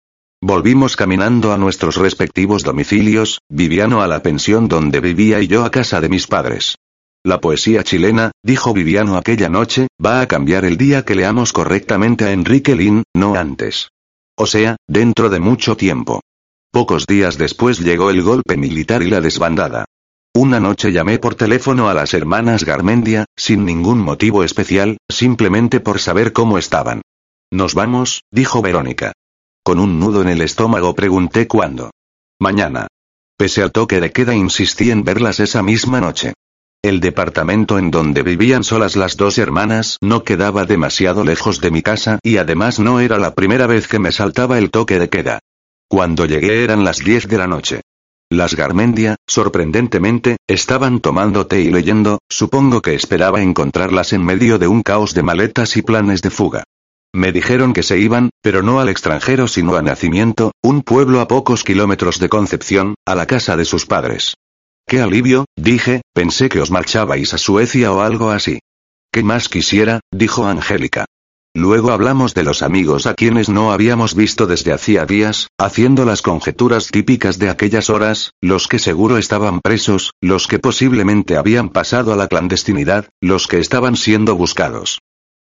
[0.49, 5.73] Volvimos caminando a nuestros respectivos domicilios, Viviano a la pensión donde vivía y yo a
[5.73, 6.77] casa de mis padres.
[7.25, 12.27] La poesía chilena, dijo Viviano aquella noche, va a cambiar el día que leamos correctamente
[12.27, 13.89] a Enrique Lin, no antes.
[14.37, 16.21] O sea, dentro de mucho tiempo.
[16.71, 19.85] Pocos días después llegó el golpe militar y la desbandada.
[20.33, 25.99] Una noche llamé por teléfono a las hermanas Garmendia, sin ningún motivo especial, simplemente por
[25.99, 27.03] saber cómo estaban.
[27.51, 29.13] Nos vamos, dijo Verónica.
[29.67, 31.91] Con un nudo en el estómago pregunté cuándo.
[32.39, 32.87] Mañana.
[33.37, 36.35] Pese al toque de queda insistí en verlas esa misma noche.
[36.85, 41.83] El departamento en donde vivían solas las dos hermanas no quedaba demasiado lejos de mi
[41.83, 45.41] casa y además no era la primera vez que me saltaba el toque de queda.
[45.89, 47.81] Cuando llegué eran las 10 de la noche.
[48.31, 54.69] Las Garmendia, sorprendentemente, estaban tomando té y leyendo, supongo que esperaba encontrarlas en medio de
[54.69, 56.63] un caos de maletas y planes de fuga.
[57.17, 61.29] Me dijeron que se iban, pero no al extranjero sino a Nacimiento, un pueblo a
[61.29, 64.35] pocos kilómetros de Concepción, a la casa de sus padres.
[64.87, 68.59] Qué alivio, dije, pensé que os marchabais a Suecia o algo así.
[69.11, 70.01] ¿Qué más quisiera?
[70.13, 71.07] dijo Angélica.
[71.55, 76.21] Luego hablamos de los amigos a quienes no habíamos visto desde hacía días, haciendo las
[76.21, 82.13] conjeturas típicas de aquellas horas, los que seguro estaban presos, los que posiblemente habían pasado
[82.13, 84.99] a la clandestinidad, los que estaban siendo buscados.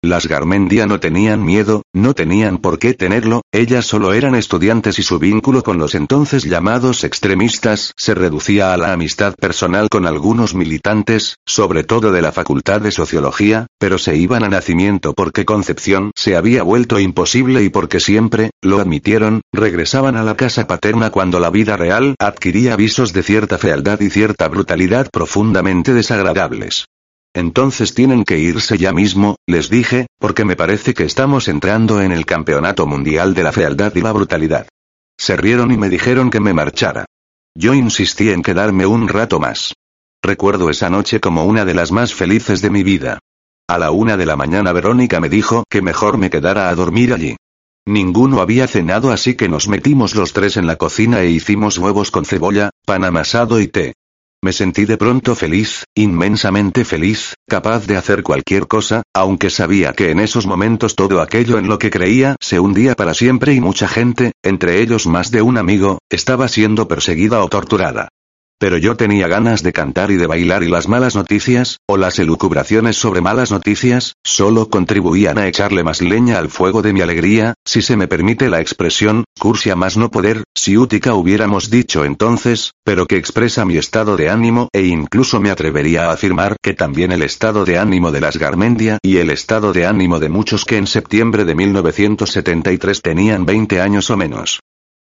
[0.03, 5.03] Las Garmendia no tenían miedo, no tenían por qué tenerlo, ellas solo eran estudiantes y
[5.03, 10.55] su vínculo con los entonces llamados extremistas se reducía a la amistad personal con algunos
[10.55, 16.09] militantes, sobre todo de la Facultad de Sociología, pero se iban a nacimiento porque Concepción
[16.15, 21.39] se había vuelto imposible y porque siempre, lo admitieron, regresaban a la casa paterna cuando
[21.39, 26.87] la vida real adquiría visos de cierta fealdad y cierta brutalidad profundamente desagradables.
[27.33, 32.11] Entonces tienen que irse ya mismo, les dije, porque me parece que estamos entrando en
[32.11, 34.67] el campeonato mundial de la fealdad y la brutalidad.
[35.17, 37.05] Se rieron y me dijeron que me marchara.
[37.55, 39.73] Yo insistí en quedarme un rato más.
[40.23, 43.19] Recuerdo esa noche como una de las más felices de mi vida.
[43.67, 47.13] A la una de la mañana Verónica me dijo que mejor me quedara a dormir
[47.13, 47.37] allí.
[47.85, 52.11] Ninguno había cenado así que nos metimos los tres en la cocina e hicimos huevos
[52.11, 53.93] con cebolla, pan amasado y té.
[54.43, 60.09] Me sentí de pronto feliz, inmensamente feliz, capaz de hacer cualquier cosa, aunque sabía que
[60.09, 63.87] en esos momentos todo aquello en lo que creía se hundía para siempre y mucha
[63.87, 68.09] gente, entre ellos más de un amigo, estaba siendo perseguida o torturada.
[68.61, 72.19] Pero yo tenía ganas de cantar y de bailar y las malas noticias, o las
[72.19, 77.55] elucubraciones sobre malas noticias, solo contribuían a echarle más leña al fuego de mi alegría,
[77.65, 82.73] si se me permite la expresión, cursia más no poder, si útica hubiéramos dicho entonces,
[82.83, 87.11] pero que expresa mi estado de ánimo e incluso me atrevería a afirmar que también
[87.11, 90.77] el estado de ánimo de las Garmendia y el estado de ánimo de muchos que
[90.77, 94.59] en septiembre de 1973 tenían 20 años o menos.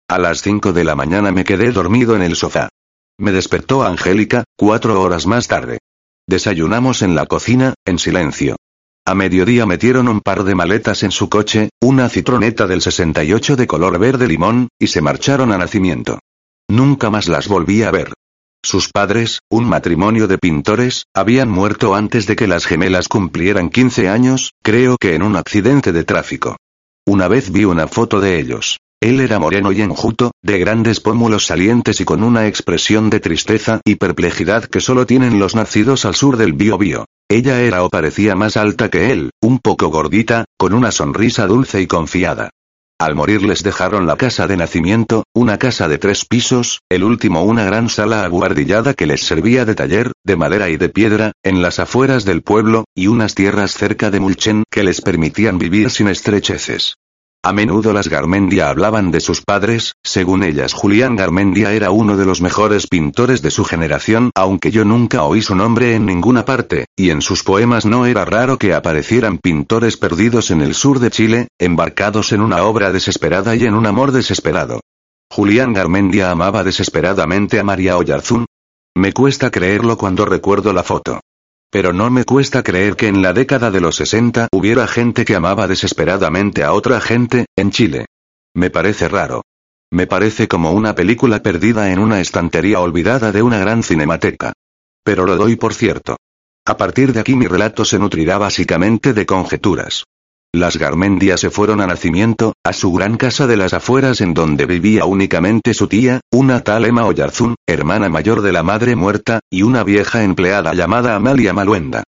[0.09, 2.69] A las 5 de la mañana me quedé dormido en el sofá.
[3.21, 5.77] Me despertó Angélica, cuatro horas más tarde.
[6.27, 8.55] Desayunamos en la cocina, en silencio.
[9.05, 13.67] A mediodía metieron un par de maletas en su coche, una citroneta del 68 de
[13.67, 16.17] color verde limón, y se marcharon a nacimiento.
[16.67, 18.11] Nunca más las volví a ver.
[18.63, 24.09] Sus padres, un matrimonio de pintores, habían muerto antes de que las gemelas cumplieran 15
[24.09, 26.57] años, creo que en un accidente de tráfico.
[27.05, 28.79] Una vez vi una foto de ellos.
[29.01, 33.81] Él era moreno y enjuto, de grandes pómulos salientes y con una expresión de tristeza
[33.83, 37.05] y perplejidad que solo tienen los nacidos al sur del Biobío.
[37.27, 41.81] Ella era o parecía más alta que él, un poco gordita, con una sonrisa dulce
[41.81, 42.51] y confiada.
[42.99, 47.41] Al morir les dejaron la casa de nacimiento, una casa de tres pisos, el último
[47.43, 51.63] una gran sala aguardillada que les servía de taller, de madera y de piedra, en
[51.63, 56.07] las afueras del pueblo, y unas tierras cerca de Mulchen que les permitían vivir sin
[56.07, 56.97] estrecheces.
[57.43, 62.23] A menudo las Garmendia hablaban de sus padres, según ellas Julián Garmendia era uno de
[62.23, 66.85] los mejores pintores de su generación, aunque yo nunca oí su nombre en ninguna parte,
[66.95, 71.09] y en sus poemas no era raro que aparecieran pintores perdidos en el sur de
[71.09, 74.81] Chile, embarcados en una obra desesperada y en un amor desesperado.
[75.31, 78.45] Julián Garmendia amaba desesperadamente a María Oyarzún.
[78.95, 81.21] Me cuesta creerlo cuando recuerdo la foto.
[81.71, 85.35] Pero no me cuesta creer que en la década de los 60 hubiera gente que
[85.35, 88.07] amaba desesperadamente a otra gente, en Chile.
[88.53, 89.43] Me parece raro.
[89.89, 94.51] Me parece como una película perdida en una estantería olvidada de una gran cinemateca.
[95.03, 96.17] Pero lo doy por cierto.
[96.65, 100.03] A partir de aquí mi relato se nutrirá básicamente de conjeturas.
[100.53, 104.65] Las Garmendia se fueron a nacimiento, a su gran casa de las afueras en donde
[104.65, 109.61] vivía únicamente su tía, una tal Emma Oyarzún, hermana mayor de la madre muerta, y
[109.61, 112.03] una vieja empleada llamada Amalia Maluenda.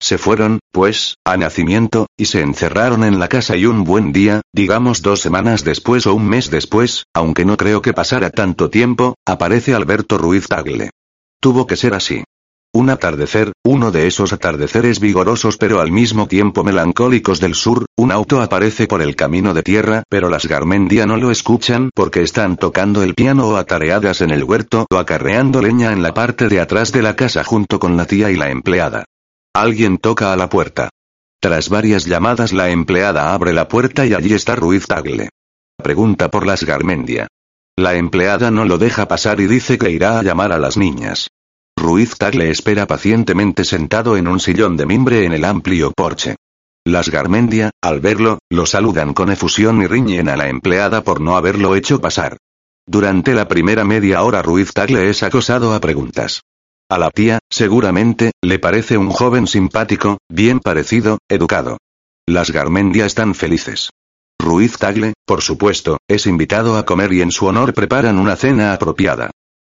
[0.00, 4.42] Se fueron, pues, a nacimiento, y se encerraron en la casa y un buen día,
[4.54, 9.16] digamos dos semanas después o un mes después, aunque no creo que pasara tanto tiempo,
[9.26, 10.90] aparece Alberto Ruiz Tagle.
[11.40, 12.22] Tuvo que ser así.
[12.74, 18.12] Un atardecer, uno de esos atardeceres vigorosos pero al mismo tiempo melancólicos del sur, un
[18.12, 22.58] auto aparece por el camino de tierra, pero las Garmendia no lo escuchan porque están
[22.58, 26.60] tocando el piano o atareadas en el huerto o acarreando leña en la parte de
[26.60, 29.06] atrás de la casa junto con la tía y la empleada.
[29.54, 30.90] Alguien toca a la puerta.
[31.40, 35.30] Tras varias llamadas la empleada abre la puerta y allí está Ruiz Tagle.
[35.82, 37.28] Pregunta por las Garmendia.
[37.76, 41.28] La empleada no lo deja pasar y dice que irá a llamar a las niñas.
[41.78, 46.34] Ruiz Tagle espera pacientemente sentado en un sillón de mimbre en el amplio porche.
[46.84, 51.36] Las Garmendia, al verlo, lo saludan con efusión y riñen a la empleada por no
[51.36, 52.36] haberlo hecho pasar.
[52.84, 56.42] Durante la primera media hora Ruiz Tagle es acosado a preguntas.
[56.90, 61.76] A la tía, seguramente, le parece un joven simpático, bien parecido, educado.
[62.26, 63.90] Las Garmendia están felices.
[64.40, 68.72] Ruiz Tagle, por supuesto, es invitado a comer y en su honor preparan una cena
[68.72, 69.30] apropiada.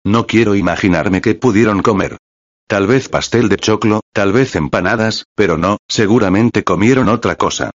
[0.04, 2.16] No quiero imaginarme qué pudieron comer.
[2.66, 7.70] Tal vez pastel de choclo, tal vez empanadas, pero no, seguramente comieron otra cosa.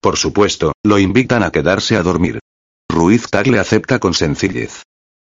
[0.00, 2.38] Por supuesto, lo invitan a quedarse a dormir.
[2.88, 4.82] Ruiz Tagle acepta con sencillez.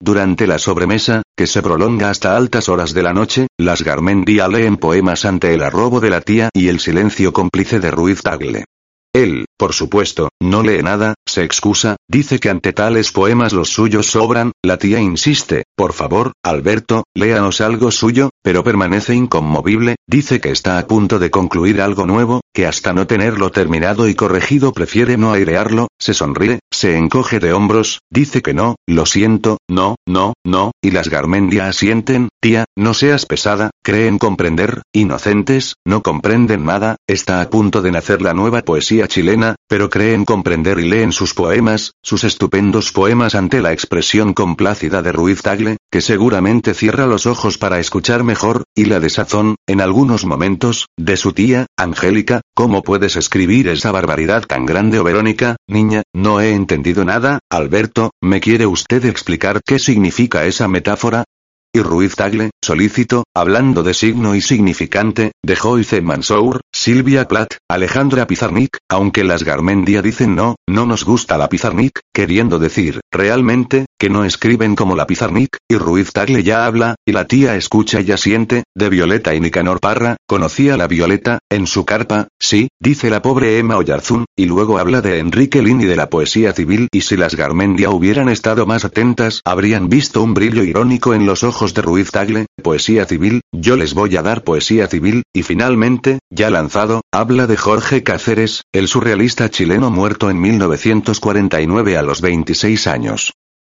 [0.01, 4.77] Durante la sobremesa, que se prolonga hasta altas horas de la noche, las Garmendia leen
[4.79, 8.65] poemas ante el arrobo de la tía y el silencio cómplice de Ruiz Tagle.
[9.13, 14.07] Él, por supuesto, no lee nada, se excusa, dice que ante tales poemas los suyos
[14.07, 20.51] sobran, la tía insiste, por favor, Alberto, léanos algo suyo, pero permanece inconmovible, dice que
[20.51, 25.17] está a punto de concluir algo nuevo, que hasta no tenerlo terminado y corregido prefiere
[25.17, 30.35] no airearlo, se sonríe, se encoge de hombros, dice que no, lo siento, no, no,
[30.45, 36.97] no, y las Garmendia asienten, tía, no seas pesada, creen comprender, inocentes, no comprenden nada,
[37.09, 41.35] está a punto de nacer la nueva poesía chilena, pero creen comprender y leen sus
[41.35, 47.27] poemas, sus estupendos poemas ante la expresión complácida de Ruiz Tagle, que seguramente cierra los
[47.27, 52.83] ojos para escuchar mejor, y la desazón, en algunos momentos, de su tía, Angélica, ¿cómo
[52.83, 58.41] puedes escribir esa barbaridad tan grande o Verónica, niña, no he entendido nada, Alberto, ¿me
[58.41, 61.25] quiere usted explicar qué significa esa metáfora?
[61.73, 68.27] Y Ruiz Tagle, solícito, hablando de signo y significante, de Joyce Mansour, Silvia Plath, Alejandra
[68.27, 74.09] Pizarnik, aunque las Garmendia dicen no, no nos gusta la Pizarnik, queriendo decir, realmente, que
[74.09, 78.11] no escriben como la Pizarnik, y Ruiz Tagle ya habla, y la tía escucha y
[78.13, 83.21] asiente, de Violeta y Nicanor Parra, conocía la Violeta, en su carpa, sí, dice la
[83.21, 87.03] pobre Emma Oyarzún, y luego habla de Enrique Lin y de la poesía civil, y
[87.03, 91.75] si las Garmendia hubieran estado más atentas, habrían visto un brillo irónico en los ojos
[91.75, 96.49] de Ruiz Tagle, poesía civil, yo les voy a dar poesía civil, y finalmente, ya
[97.13, 103.33] habla de Jorge Cáceres, el surrealista chileno muerto en 1949 a los 26 años.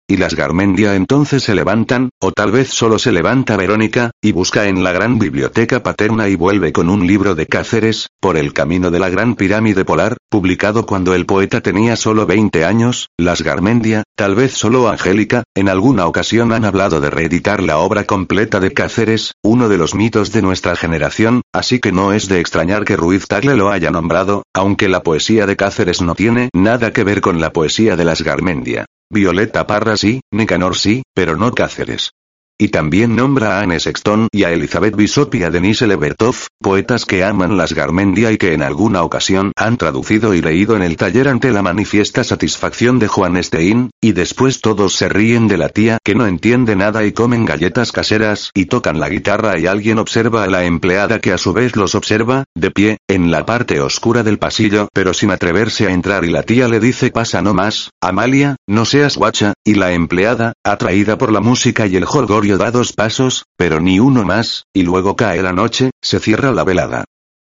[0.10, 4.70] Y las Garmendia entonces se levantan, o tal vez solo se levanta Verónica, y busca
[4.70, 8.90] en la gran biblioteca paterna y vuelve con un libro de Cáceres, por el camino
[8.90, 14.04] de la gran pirámide polar, publicado cuando el poeta tenía solo 20 años, las Garmendia,
[14.16, 18.72] tal vez solo Angélica, en alguna ocasión han hablado de reeditar la obra completa de
[18.72, 22.96] Cáceres, uno de los mitos de nuestra generación, así que no es de extrañar que
[22.96, 27.20] Ruiz Tagle lo haya nombrado, aunque la poesía de Cáceres no tiene nada que ver
[27.20, 28.86] con la poesía de las Garmendia.
[29.10, 32.12] Violeta Parra sí, Nicanor sí, pero no Cáceres.
[32.60, 37.06] Y también nombra a Anne Sexton y a Elizabeth Bishop y a Denise Levertov, poetas
[37.06, 40.98] que aman las Garmendia y que en alguna ocasión han traducido y leído en el
[40.98, 45.70] taller ante la manifiesta satisfacción de Juan Stein, y después todos se ríen de la
[45.70, 50.00] tía que no entiende nada y comen galletas caseras y tocan la guitarra y alguien
[50.00, 53.82] observa a la empleada que a su vez los observa, de pie, en la parte
[53.82, 57.54] oscura del pasillo pero sin atreverse a entrar y la tía le dice pasa no
[57.54, 62.47] más, Amalia, no seas guacha, y la empleada, atraída por la música y el jolgorio
[62.56, 66.64] da dos pasos, pero ni uno más, y luego cae la noche, se cierra la
[66.64, 67.04] velada.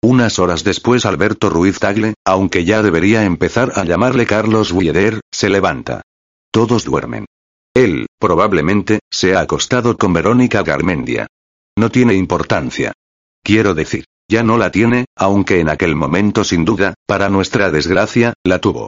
[0.01, 5.49] Unas horas después Alberto Ruiz Tagle, aunque ya debería empezar a llamarle Carlos Wieder, se
[5.49, 6.03] levanta.
[6.51, 7.25] Todos duermen.
[7.75, 11.27] Él, probablemente, se ha acostado con Verónica Garmendia.
[11.77, 12.93] No tiene importancia.
[13.43, 18.33] Quiero decir, ya no la tiene, aunque en aquel momento sin duda, para nuestra desgracia,
[18.45, 18.87] la tuvo.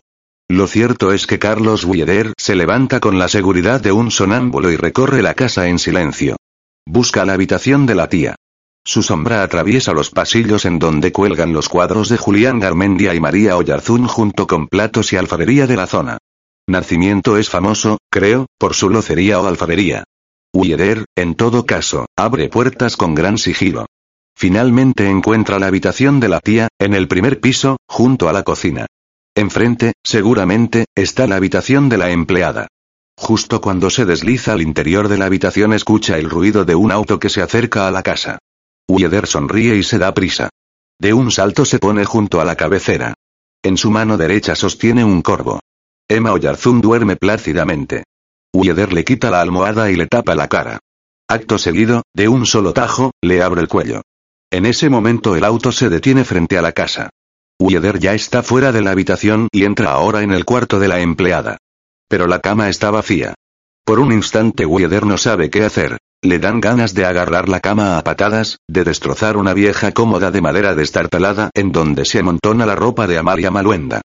[0.49, 4.77] Lo cierto es que Carlos Wieder se levanta con la seguridad de un sonámbulo y
[4.77, 6.37] recorre la casa en silencio.
[6.85, 8.35] Busca la habitación de la tía.
[8.85, 13.57] Su sombra atraviesa los pasillos en donde cuelgan los cuadros de Julián Garmendia y María
[13.57, 16.17] Oyarzún junto con platos y alfarería de la zona.
[16.65, 20.05] Nacimiento es famoso, creo, por su locería o alfarería.
[20.53, 23.85] Wieder, en todo caso, abre puertas con gran sigilo.
[24.33, 28.85] Finalmente encuentra la habitación de la tía, en el primer piso, junto a la cocina.
[29.37, 32.69] Enfrente, seguramente, está la habitación de la empleada.
[33.15, 37.19] Justo cuando se desliza al interior de la habitación escucha el ruido de un auto
[37.19, 38.39] que se acerca a la casa.
[38.89, 40.49] Wieder sonríe y se da prisa.
[40.99, 43.13] De un salto se pone junto a la cabecera.
[43.61, 45.59] En su mano derecha sostiene un corvo.
[46.09, 48.05] Emma Oyarzún duerme plácidamente.
[48.55, 50.79] Wieder le quita la almohada y le tapa la cara.
[51.29, 54.01] Acto seguido, de un solo tajo, le abre el cuello.
[54.49, 57.11] En ese momento el auto se detiene frente a la casa.
[57.59, 60.99] Wieder ya está fuera de la habitación y entra ahora en el cuarto de la
[60.99, 61.57] empleada.
[62.07, 63.33] Pero la cama está vacía.
[63.83, 65.97] Por un instante Wieder no sabe qué hacer.
[66.21, 70.41] Le dan ganas de agarrar la cama a patadas, de destrozar una vieja cómoda de
[70.41, 74.01] madera destartalada en donde se amontona la ropa de Amalia Maluenda.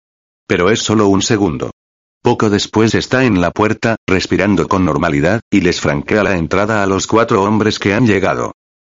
[0.46, 1.70] Pero es solo un segundo.
[2.22, 6.86] Poco después está en la puerta, respirando con normalidad, y les franquea la entrada a
[6.86, 8.52] los cuatro hombres que han llegado.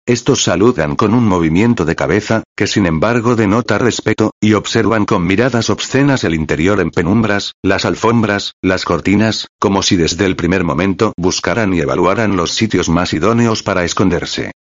[0.08, 5.28] Estos saludan con un movimiento de cabeza, que sin embargo denota respeto, y observan con
[5.28, 10.64] miradas obscenas el interior en penumbras, las alfombras, las cortinas, como si desde el primer
[10.64, 14.52] momento buscaran y evaluaran los sitios más idóneos para esconderse.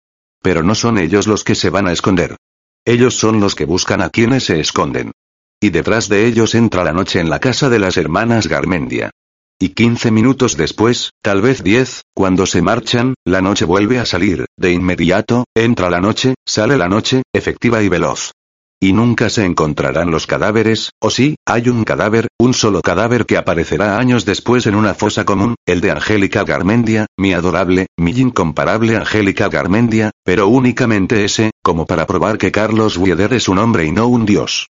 [0.42, 2.36] Pero no son ellos los que se van a esconder.
[2.84, 5.14] Ellos son los que buscan a quienes se esconden.
[5.62, 9.12] Y detrás de ellos entra la noche en la casa de las hermanas Garmendia.
[9.60, 14.46] Y quince minutos después, tal vez diez, cuando se marchan, la noche vuelve a salir,
[14.56, 18.34] de inmediato, entra la noche, sale la noche, efectiva y veloz.
[18.80, 23.36] Y nunca se encontrarán los cadáveres, o sí, hay un cadáver, un solo cadáver que
[23.36, 28.96] aparecerá años después en una fosa común, el de Angélica Garmendia, mi adorable, mi incomparable
[28.96, 33.92] Angélica Garmendia, pero únicamente ese, como para probar que Carlos Wieder es un hombre y
[33.92, 34.68] no un dios.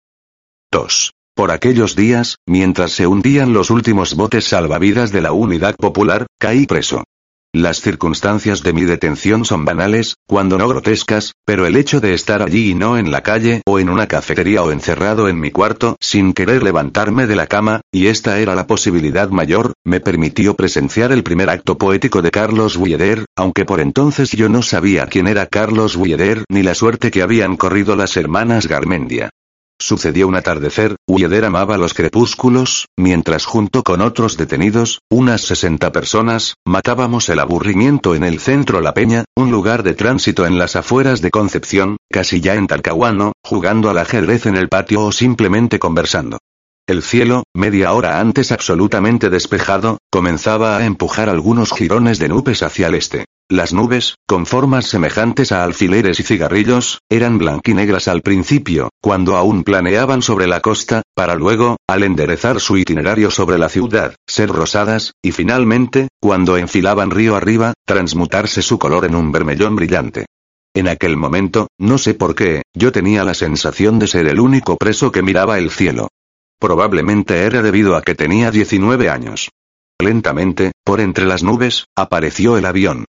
[0.70, 1.15] 2.
[1.36, 6.64] Por aquellos días, mientras se hundían los últimos botes salvavidas de la Unidad Popular, caí
[6.64, 7.04] preso.
[7.52, 12.40] Las circunstancias de mi detención son banales, cuando no grotescas, pero el hecho de estar
[12.40, 15.96] allí y no en la calle o en una cafetería o encerrado en mi cuarto,
[16.00, 21.12] sin querer levantarme de la cama, y esta era la posibilidad mayor, me permitió presenciar
[21.12, 25.44] el primer acto poético de Carlos Wieder, aunque por entonces yo no sabía quién era
[25.44, 29.28] Carlos Wieder ni la suerte que habían corrido las hermanas Garmendia.
[29.78, 36.54] Sucedió un atardecer, Ueder amaba los crepúsculos, mientras junto con otros detenidos, unas 60 personas,
[36.64, 41.20] matábamos el aburrimiento en el centro La Peña, un lugar de tránsito en las afueras
[41.20, 46.38] de Concepción, casi ya en Talcahuano, jugando al ajedrez en el patio o simplemente conversando.
[46.88, 52.86] El cielo, media hora antes absolutamente despejado, comenzaba a empujar algunos jirones de nubes hacia
[52.86, 53.24] el este.
[53.50, 59.64] Las nubes, con formas semejantes a alfileres y cigarrillos, eran blanquinegras al principio, cuando aún
[59.64, 65.10] planeaban sobre la costa, para luego, al enderezar su itinerario sobre la ciudad, ser rosadas,
[65.20, 70.26] y finalmente, cuando enfilaban río arriba, transmutarse su color en un vermellón brillante.
[70.72, 74.76] En aquel momento, no sé por qué, yo tenía la sensación de ser el único
[74.76, 76.10] preso que miraba el cielo.
[76.58, 79.50] Probablemente era debido a que tenía 19 años.
[79.98, 83.04] Lentamente, por entre las nubes, apareció el avión.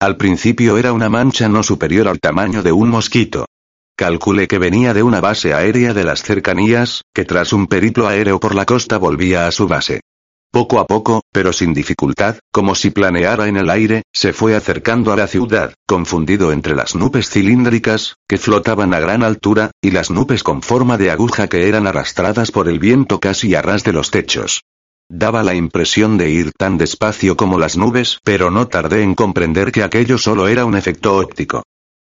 [0.00, 3.46] Al principio era una mancha no superior al tamaño de un mosquito.
[3.96, 8.40] Calculé que venía de una base aérea de las cercanías, que tras un periplo aéreo
[8.40, 10.00] por la costa volvía a su base.
[10.52, 15.10] Poco a poco, pero sin dificultad, como si planeara en el aire, se fue acercando
[15.10, 20.10] a la ciudad, confundido entre las nubes cilíndricas, que flotaban a gran altura, y las
[20.10, 23.94] nubes con forma de aguja que eran arrastradas por el viento casi a ras de
[23.94, 24.60] los techos.
[25.08, 29.72] Daba la impresión de ir tan despacio como las nubes, pero no tardé en comprender
[29.72, 31.62] que aquello solo era un efecto óptico.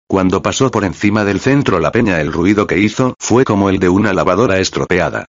[0.07, 3.81] Cuando pasó por encima del centro la peña el ruido que hizo fue como el
[3.81, 5.27] de una lavadora estropeada.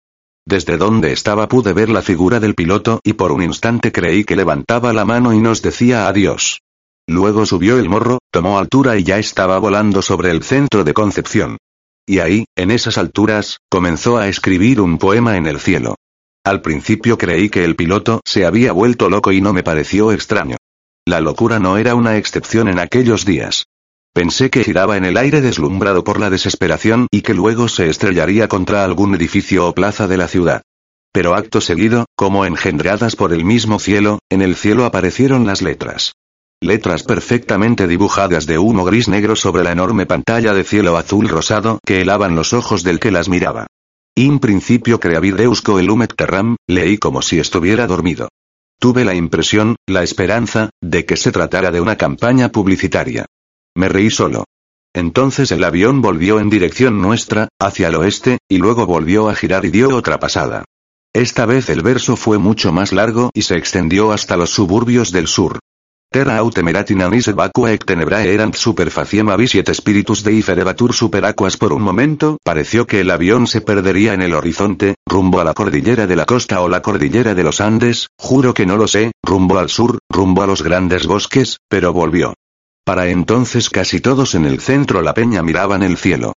[0.47, 4.37] Desde donde estaba pude ver la figura del piloto y por un instante creí que
[4.37, 6.61] levantaba la mano y nos decía adiós.
[7.05, 11.57] Luego subió el morro, tomó altura y ya estaba volando sobre el centro de Concepción.
[12.07, 15.95] Y ahí, en esas alturas, comenzó a escribir un poema en el cielo.
[16.45, 20.55] Al principio creí que el piloto se había vuelto loco y no me pareció extraño.
[21.05, 23.65] La locura no era una excepción en aquellos días.
[24.17, 28.47] Pensé que giraba en el aire deslumbrado por la desesperación y que luego se estrellaría
[28.47, 30.63] contra algún edificio o plaza de la ciudad.
[31.13, 36.13] Pero acto seguido, como engendradas por el mismo cielo, en el cielo aparecieron las letras.
[36.59, 41.77] Letras perfectamente dibujadas de humo gris negro sobre la enorme pantalla de cielo azul rosado
[41.85, 43.67] que helaban los ojos del que las miraba.
[44.15, 48.29] In principio creavideusco el humet terram, leí como si estuviera dormido.
[48.79, 53.27] Tuve la impresión, la esperanza, de que se tratara de una campaña publicitaria.
[53.77, 54.45] Me reí solo.
[54.93, 59.65] Entonces el avión volvió en dirección nuestra, hacia el oeste, y luego volvió a girar
[59.65, 60.65] y dio otra pasada.
[61.13, 65.27] Esta vez el verso fue mucho más largo y se extendió hasta los suburbios del
[65.27, 65.59] sur.
[66.09, 71.83] Terra autemeratina nis vacua ec tenebrae erant superfaciem avisiet spiritus dei ferebatur superaquas por un
[71.83, 76.15] momento, pareció que el avión se perdería en el horizonte, rumbo a la cordillera de
[76.15, 79.69] la costa o la cordillera de los Andes, juro que no lo sé, rumbo al
[79.69, 82.33] sur, rumbo a los grandes bosques, pero volvió.
[82.87, 86.31] Para entonces casi todos en el centro la peña miraban el cielo.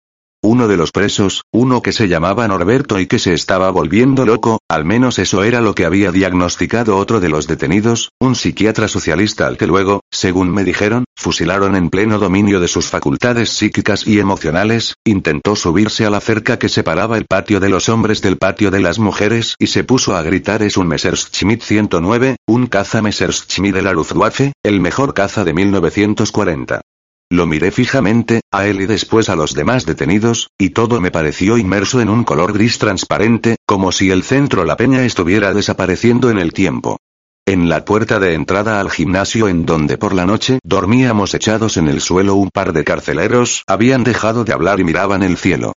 [0.44, 4.60] Uno de los presos, uno que se llamaba Norberto y que se estaba volviendo loco,
[4.70, 9.48] al menos eso era lo que había diagnosticado otro de los detenidos, un psiquiatra socialista
[9.48, 14.20] al que luego, según me dijeron, fusilaron en pleno dominio de sus facultades psíquicas y
[14.20, 18.70] emocionales, intentó subirse a la cerca que separaba el patio de los hombres del patio
[18.70, 23.74] de las mujeres y se puso a gritar es un Messerschmitt 109, un caza Messerschmitt
[23.74, 26.82] de la Luftwaffe, el mejor caza de 1940.
[27.30, 31.58] Lo miré fijamente, a él y después a los demás detenidos, y todo me pareció
[31.58, 36.38] inmerso en un color gris transparente, como si el centro La Peña estuviera desapareciendo en
[36.38, 36.98] el tiempo.
[37.46, 41.90] En la puerta de entrada al gimnasio en donde por la noche dormíamos echados en
[41.90, 45.74] el suelo un par de carceleros, habían dejado de hablar y miraban el cielo.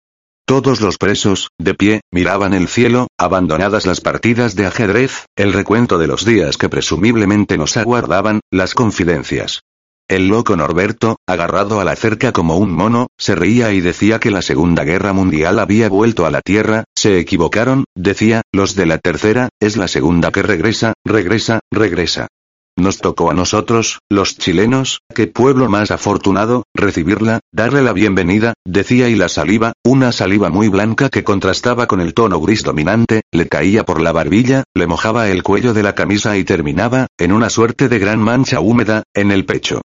[0.45, 6.00] Todos los presos, de pie, miraban el cielo, abandonadas las partidas de ajedrez, el recuento
[6.00, 9.62] de los días que presumiblemente nos aguardaban, las confidencias.
[10.10, 14.32] El loco Norberto, agarrado a la cerca como un mono, se reía y decía que
[14.32, 18.97] la Segunda Guerra Mundial había vuelto a la Tierra, se equivocaron, decía, los de la
[18.97, 22.28] tercera, es la segunda que regresa, regresa, regresa.
[22.76, 29.10] Nos tocó a nosotros, los chilenos, qué pueblo más afortunado, recibirla, darle la bienvenida, decía
[29.10, 33.47] y la saliva, una saliva muy blanca que contrastaba con el tono gris dominante, le
[33.47, 37.51] caía por la barbilla, le mojaba el cuello de la camisa y terminaba, en una
[37.51, 39.82] suerte de gran mancha húmeda, en el pecho.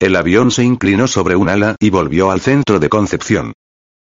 [0.00, 3.54] El avión se inclinó sobre un ala y volvió al centro de Concepción.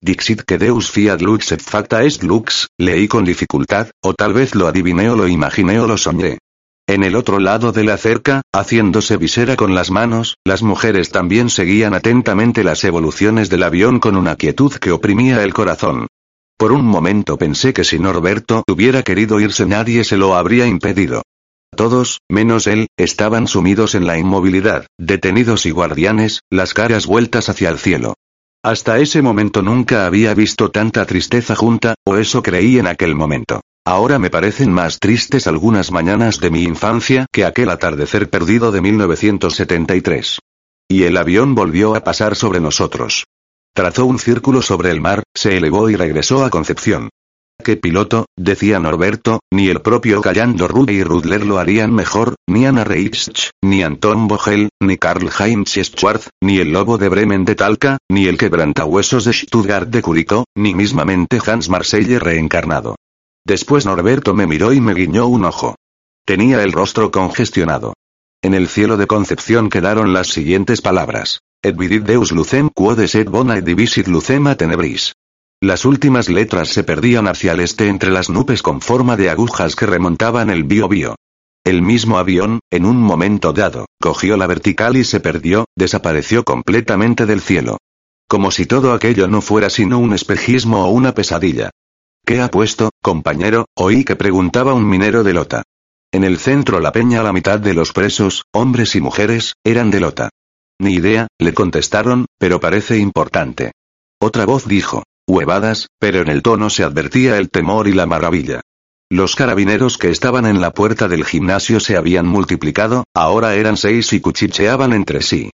[0.02, 4.54] Dixit que Deus fiat lux et facta est lux, leí con dificultad, o tal vez
[4.54, 6.36] lo adiviné o lo imaginé o lo soñé.
[6.86, 11.48] En el otro lado de la cerca, haciéndose visera con las manos, las mujeres también
[11.48, 16.08] seguían atentamente las evoluciones del avión con una quietud que oprimía el corazón.
[16.58, 21.22] Por un momento pensé que si Norberto hubiera querido irse nadie se lo habría impedido.
[21.76, 27.68] Todos, menos él, estaban sumidos en la inmovilidad, detenidos y guardianes, las caras vueltas hacia
[27.68, 28.14] el cielo.
[28.64, 33.60] Hasta ese momento nunca había visto tanta tristeza junta, o eso creí en aquel momento.
[33.84, 38.80] Ahora me parecen más tristes algunas mañanas de mi infancia que aquel atardecer perdido de
[38.80, 40.38] 1973.
[40.88, 43.26] Y el avión volvió a pasar sobre nosotros.
[43.74, 47.10] Trazó un círculo sobre el mar, se elevó y regresó a Concepción.
[47.66, 48.26] ¿Qué piloto?
[48.38, 53.50] decía Norberto, ni el propio Callando Rude y Rudler lo harían mejor, ni Anna Reichsch,
[53.60, 58.28] ni Anton Vogel, ni Karl Heinz Schwarz, ni el Lobo de Bremen de Talca, ni
[58.28, 62.94] el Quebrantahuesos de Stuttgart de Curicó, ni mismamente Hans Marcelle reencarnado.
[63.44, 65.74] Después Norberto me miró y me guiñó un ojo.
[66.24, 67.94] Tenía el rostro congestionado.
[68.42, 71.40] En el cielo de Concepción quedaron las siguientes palabras.
[71.64, 75.16] Et vidit Deus lucem quod et bona et divisit lucem a tenebris.
[75.66, 79.74] Las últimas letras se perdían hacia el este entre las nubes con forma de agujas
[79.74, 80.88] que remontaban el bio
[81.64, 87.26] El mismo avión, en un momento dado, cogió la vertical y se perdió, desapareció completamente
[87.26, 87.78] del cielo.
[88.28, 91.70] Como si todo aquello no fuera sino un espejismo o una pesadilla.
[92.24, 93.64] ¿Qué ha puesto, compañero?
[93.74, 95.64] Oí que preguntaba un minero de Lota.
[96.12, 99.98] En el centro la peña la mitad de los presos, hombres y mujeres, eran de
[99.98, 100.28] Lota.
[100.78, 103.72] Ni idea, le contestaron, pero parece importante.
[104.20, 108.60] Otra voz dijo, huevadas, pero en el tono se advertía el temor y la maravilla.
[109.10, 114.12] Los carabineros que estaban en la puerta del gimnasio se habían multiplicado, ahora eran seis
[114.12, 115.50] y cuchicheaban entre sí.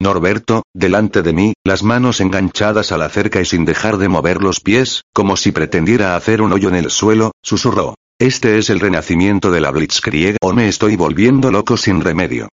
[0.00, 4.42] Norberto, delante de mí, las manos enganchadas a la cerca y sin dejar de mover
[4.42, 7.94] los pies, como si pretendiera hacer un hoyo en el suelo, susurró.
[8.18, 12.48] Este es el renacimiento de la Blitzkrieg o me estoy volviendo loco sin remedio.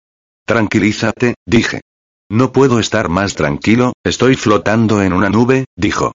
[0.45, 1.82] Tranquilízate, dije.
[2.30, 6.13] No puedo estar más tranquilo, estoy flotando en una nube, dijo.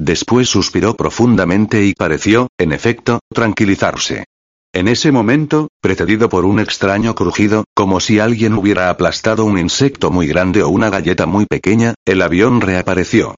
[0.00, 4.24] Después suspiró profundamente y pareció, en efecto, tranquilizarse.
[4.72, 10.10] En ese momento, precedido por un extraño crujido, como si alguien hubiera aplastado un insecto
[10.10, 13.34] muy grande o una galleta muy pequeña, el avión reapareció.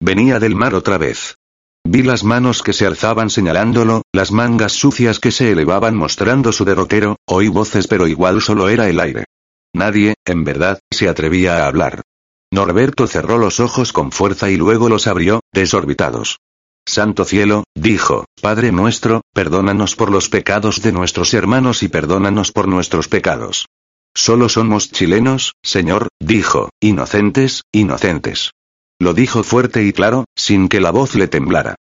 [0.00, 1.34] Venía del mar otra vez.
[1.84, 6.64] Vi las manos que se alzaban señalándolo, las mangas sucias que se elevaban mostrando su
[6.64, 9.26] derrotero, oí voces pero igual solo era el aire.
[9.74, 12.00] Nadie, en verdad, se atrevía a hablar.
[12.52, 16.38] Norberto cerró los ojos con fuerza y luego los abrió, desorbitados.
[16.88, 22.68] Santo cielo, dijo, Padre nuestro, perdónanos por los pecados de nuestros hermanos y perdónanos por
[22.68, 23.66] nuestros pecados.
[24.14, 28.52] Solo somos chilenos, Señor, dijo, inocentes, inocentes.
[28.98, 31.74] Lo dijo fuerte y claro, sin que la voz le temblara.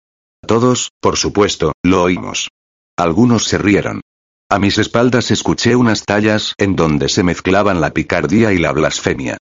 [0.46, 2.48] Todos, por supuesto, lo oímos.
[2.96, 4.00] Algunos se rieron.
[4.50, 9.36] A mis espaldas escuché unas tallas en donde se mezclaban la picardía y la blasfemia.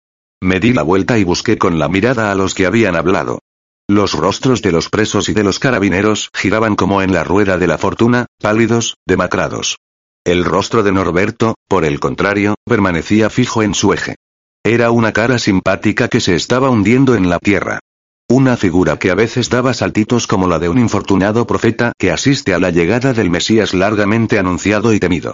[0.41, 3.41] Me di la vuelta y busqué con la mirada a los que habían hablado.
[3.89, 7.66] Los rostros de los presos y de los carabineros giraban como en la rueda de
[7.66, 9.78] la fortuna, pálidos, demacrados.
[10.24, 14.16] El rostro de Norberto, por el contrario, permanecía fijo en su eje.
[14.62, 17.80] Era una cara simpática que se estaba hundiendo en la tierra.
[18.28, 22.53] Una figura que a veces daba saltitos como la de un infortunado profeta que asiste
[22.53, 25.32] a la llegada del Mesías largamente anunciado y temido.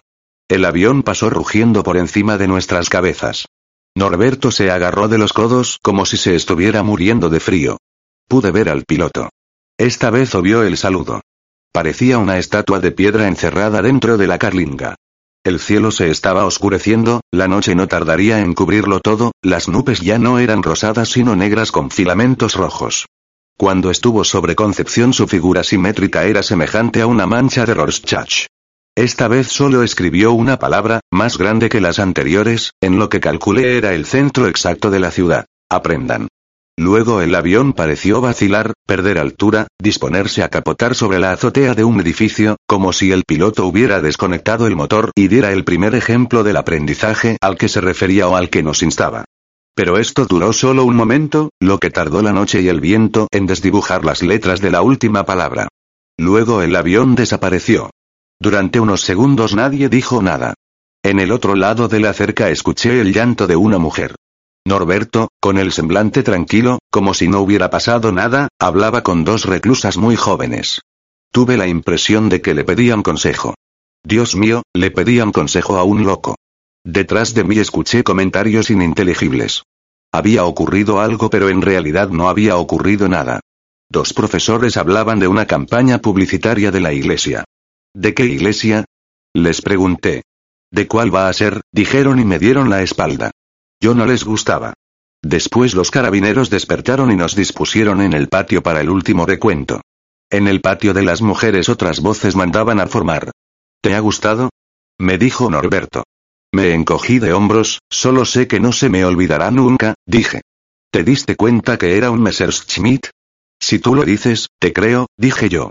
[0.48, 3.46] El avión pasó rugiendo por encima de nuestras cabezas.
[3.97, 7.78] Norberto se agarró de los codos como si se estuviera muriendo de frío.
[8.28, 9.30] Pude ver al piloto.
[9.78, 11.20] Esta vez obvió el saludo.
[11.72, 14.97] Parecía una estatua de piedra encerrada dentro de la carlinga.
[15.45, 20.18] El cielo se estaba oscureciendo, la noche no tardaría en cubrirlo todo, las nubes ya
[20.18, 23.07] no eran rosadas sino negras con filamentos rojos.
[23.57, 28.47] Cuando estuvo sobre Concepción su figura simétrica era semejante a una mancha de Rorschach.
[28.97, 33.76] Esta vez solo escribió una palabra, más grande que las anteriores, en lo que calculé
[33.76, 35.47] era el centro exacto de la ciudad.
[35.68, 36.28] Aprendan.
[36.76, 42.01] Luego el avión pareció vacilar, perder altura, disponerse a capotar sobre la azotea de un
[42.01, 46.57] edificio, como si el piloto hubiera desconectado el motor y diera el primer ejemplo del
[46.57, 49.24] aprendizaje al que se refería o al que nos instaba.
[49.74, 53.47] Pero esto duró solo un momento, lo que tardó la noche y el viento en
[53.47, 55.66] desdibujar las letras de la última palabra.
[56.16, 57.90] Luego el avión desapareció.
[58.45, 60.53] Durante unos segundos nadie dijo nada.
[61.03, 64.16] En el otro lado de la cerca escuché el llanto de una mujer.
[64.66, 69.97] Norberto, con el semblante tranquilo, como si no hubiera pasado nada, hablaba con dos reclusas
[69.97, 70.82] muy jóvenes.
[71.32, 73.55] Tuve la impresión de que le pedían consejo.
[74.05, 76.36] Dios mío, le pedían consejo a un loco.
[76.84, 79.62] Detrás de mí escuché comentarios ininteligibles.
[80.12, 83.40] Había ocurrido algo pero en realidad no había ocurrido nada.
[83.88, 87.45] Dos profesores hablaban de una campaña publicitaria de la iglesia.
[87.95, 88.84] ¿De qué iglesia?
[89.32, 90.24] Les pregunté.
[90.72, 91.61] ¿De cuál va a ser?
[91.72, 93.30] dijeron y me dieron la espalda.
[93.80, 94.74] Yo no les gustaba.
[95.22, 99.80] Después los carabineros despertaron y nos dispusieron en el patio para el último recuento.
[100.28, 103.30] En el patio de las mujeres otras voces mandaban a formar.
[103.80, 104.51] ¿Te ha gustado?
[104.99, 106.03] Me dijo Norberto.
[106.53, 110.42] Me encogí de hombros, solo sé que no se me olvidará nunca, dije.
[110.90, 113.09] ¿Te diste cuenta que era un Messerschmitt?
[113.61, 115.70] Si tú lo dices, te creo, dije yo.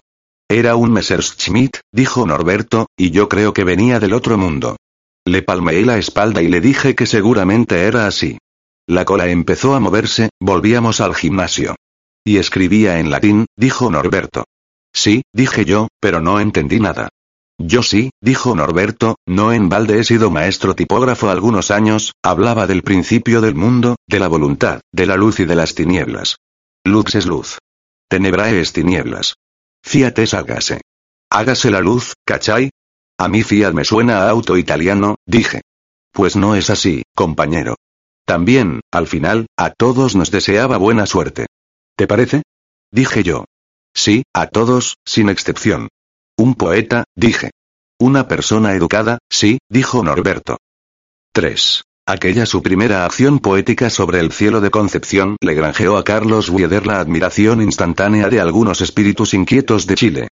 [0.49, 4.77] Era un Messerschmitt, dijo Norberto, y yo creo que venía del otro mundo.
[5.25, 8.37] Le palmeé la espalda y le dije que seguramente era así.
[8.87, 11.75] La cola empezó a moverse, volvíamos al gimnasio.
[12.25, 14.43] Y escribía en latín, dijo Norberto.
[14.93, 17.09] Sí, dije yo, pero no entendí nada.
[17.57, 22.83] Yo sí, dijo Norberto, no en balde he sido maestro tipógrafo algunos años, hablaba del
[22.83, 26.37] principio del mundo, de la voluntad, de la luz y de las tinieblas.
[26.83, 27.59] Lux es luz.
[28.09, 29.35] Tenebrae es tinieblas.
[29.83, 30.81] Fiat es hágase.
[31.29, 32.69] Hágase la luz, ¿cachai?
[33.17, 35.61] A mí Fiat me suena a auto italiano, dije.
[36.11, 37.75] Pues no es así, compañero.
[38.25, 41.47] También, al final, a todos nos deseaba buena suerte.
[41.97, 42.43] ¿Te parece?
[42.91, 43.45] Dije yo.
[43.93, 45.89] Sí, a todos, sin excepción.
[46.37, 47.51] Un poeta, dije.
[47.99, 50.57] Una persona educada, sí, dijo Norberto.
[51.33, 51.83] 3.
[52.05, 56.85] Aquella su primera acción poética sobre el cielo de Concepción le granjeó a Carlos Wieder
[56.85, 60.27] la admiración instantánea de algunos espíritus inquietos de Chile.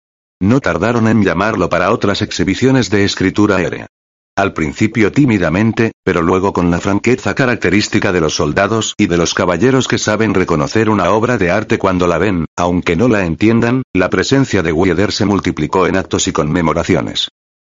[0.40, 3.88] No tardaron en llamarlo para otras exhibiciones de escritura aérea.
[4.36, 9.34] Al principio tímidamente, pero luego con la franqueza característica de los soldados y de los
[9.34, 13.82] caballeros que saben reconocer una obra de arte cuando la ven, aunque no la entiendan,
[13.92, 17.28] la presencia de Wieder se multiplicó en actos y conmemoraciones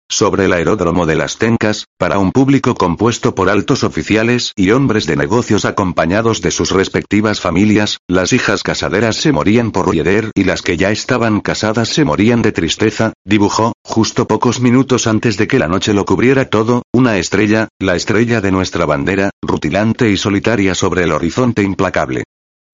[0.09, 5.05] sobre el aeródromo de las Tencas, para un público compuesto por altos oficiales y hombres
[5.05, 10.43] de negocios acompañados de sus respectivas familias, las hijas casaderas se morían por Rieder y
[10.43, 15.47] las que ya estaban casadas se morían de tristeza, dibujó, justo pocos minutos antes de
[15.47, 20.17] que la noche lo cubriera todo, una estrella, la estrella de nuestra bandera, rutilante y
[20.17, 22.23] solitaria sobre el horizonte implacable.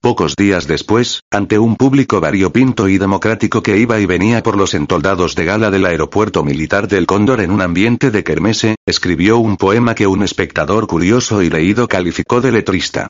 [0.04, 4.74] Pocos días después, ante un público variopinto y democrático que iba y venía por los
[4.74, 9.56] entoldados de gala del aeropuerto militar del Cóndor en un ambiente de kermese, escribió un
[9.56, 13.08] poema que un espectador curioso y leído calificó de letrista.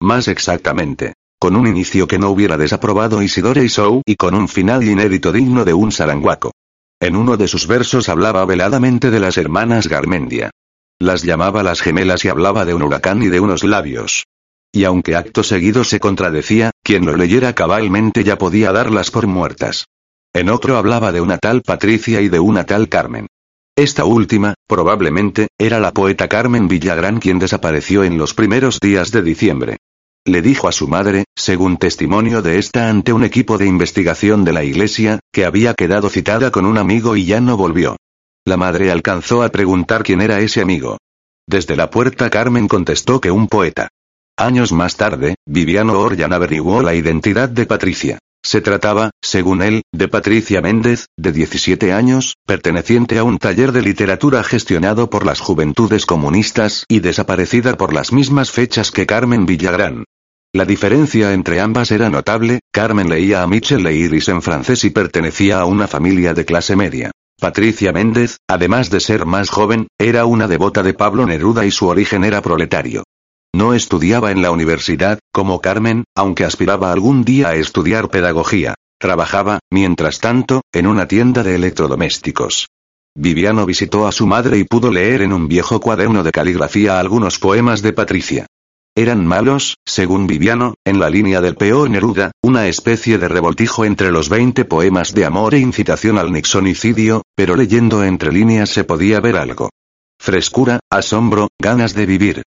[0.00, 4.84] Más exactamente, con un inicio que no hubiera desaprobado Isidore Isou y con un final
[4.84, 6.52] inédito digno de un saranguaco.
[7.00, 10.50] En uno de sus versos hablaba veladamente de las hermanas Garmendia.
[11.00, 14.26] Las llamaba las gemelas y hablaba de un huracán y de unos labios.
[14.76, 19.86] Y aunque acto seguido se contradecía, quien lo leyera cabalmente ya podía darlas por muertas.
[20.34, 23.26] En otro hablaba de una tal Patricia y de una tal Carmen.
[23.74, 29.22] Esta última, probablemente, era la poeta Carmen Villagrán quien desapareció en los primeros días de
[29.22, 29.78] diciembre.
[30.26, 34.52] Le dijo a su madre, según testimonio de esta ante un equipo de investigación de
[34.52, 37.96] la iglesia, que había quedado citada con un amigo y ya no volvió.
[38.44, 40.98] La madre alcanzó a preguntar quién era ese amigo.
[41.48, 43.88] Desde la puerta Carmen contestó que un poeta.
[44.38, 48.18] Años más tarde, Viviano Orjan averiguó la identidad de Patricia.
[48.44, 53.80] Se trataba, según él, de Patricia Méndez, de 17 años, perteneciente a un taller de
[53.80, 60.04] literatura gestionado por las juventudes comunistas y desaparecida por las mismas fechas que Carmen Villagrán.
[60.52, 65.60] La diferencia entre ambas era notable, Carmen leía a Michel Iris en francés y pertenecía
[65.60, 67.10] a una familia de clase media.
[67.40, 71.86] Patricia Méndez, además de ser más joven, era una devota de Pablo Neruda y su
[71.86, 73.02] origen era proletario.
[73.56, 78.74] No estudiaba en la universidad, como Carmen, aunque aspiraba algún día a estudiar pedagogía.
[79.00, 82.66] Trabajaba, mientras tanto, en una tienda de electrodomésticos.
[83.16, 87.38] Viviano visitó a su madre y pudo leer en un viejo cuaderno de caligrafía algunos
[87.38, 88.46] poemas de Patricia.
[88.94, 91.88] Eran malos, según Viviano, en la línea del P.O.
[91.88, 97.22] Neruda, una especie de revoltijo entre los 20 poemas de amor e incitación al nixonicidio,
[97.34, 99.70] pero leyendo entre líneas se podía ver algo.
[100.20, 102.42] Frescura, asombro, ganas de vivir.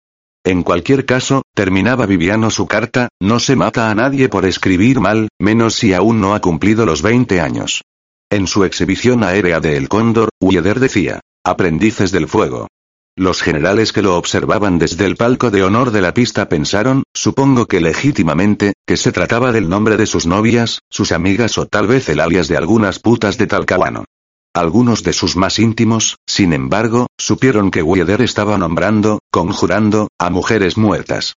[0.48, 5.28] En cualquier caso, terminaba Viviano su carta, no se mata a nadie por escribir mal,
[5.38, 7.82] menos si aún no ha cumplido los 20 años.
[8.30, 12.66] En su exhibición aérea de El Cóndor, Ueder decía, aprendices del fuego.
[13.14, 17.66] Los generales que lo observaban desde el palco de honor de la pista pensaron, supongo
[17.66, 22.08] que legítimamente, que se trataba del nombre de sus novias, sus amigas o tal vez
[22.08, 24.06] el alias de algunas putas de Talcahuano.
[24.54, 30.76] Algunos de sus más íntimos, sin embargo, supieron que Weeder estaba nombrando, conjurando, a mujeres
[30.76, 31.34] muertas.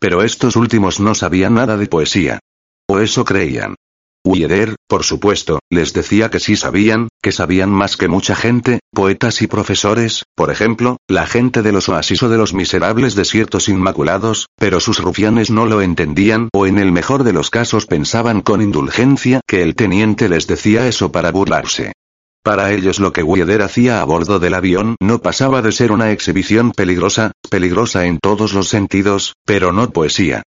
[0.00, 2.40] Pero estos últimos no sabían nada de poesía.
[2.88, 3.74] O eso creían.
[4.26, 9.42] Uller, por supuesto, les decía que sí sabían, que sabían más que mucha gente, poetas
[9.42, 14.46] y profesores, por ejemplo, la gente de los oasis o de los miserables desiertos inmaculados,
[14.56, 18.62] pero sus rufianes no lo entendían o en el mejor de los casos pensaban con
[18.62, 21.92] indulgencia que el teniente les decía eso para burlarse.
[22.44, 26.12] Para ellos lo que Weeder hacía a bordo del avión no pasaba de ser una
[26.12, 30.42] exhibición peligrosa, peligrosa en todos los sentidos, pero no poesía.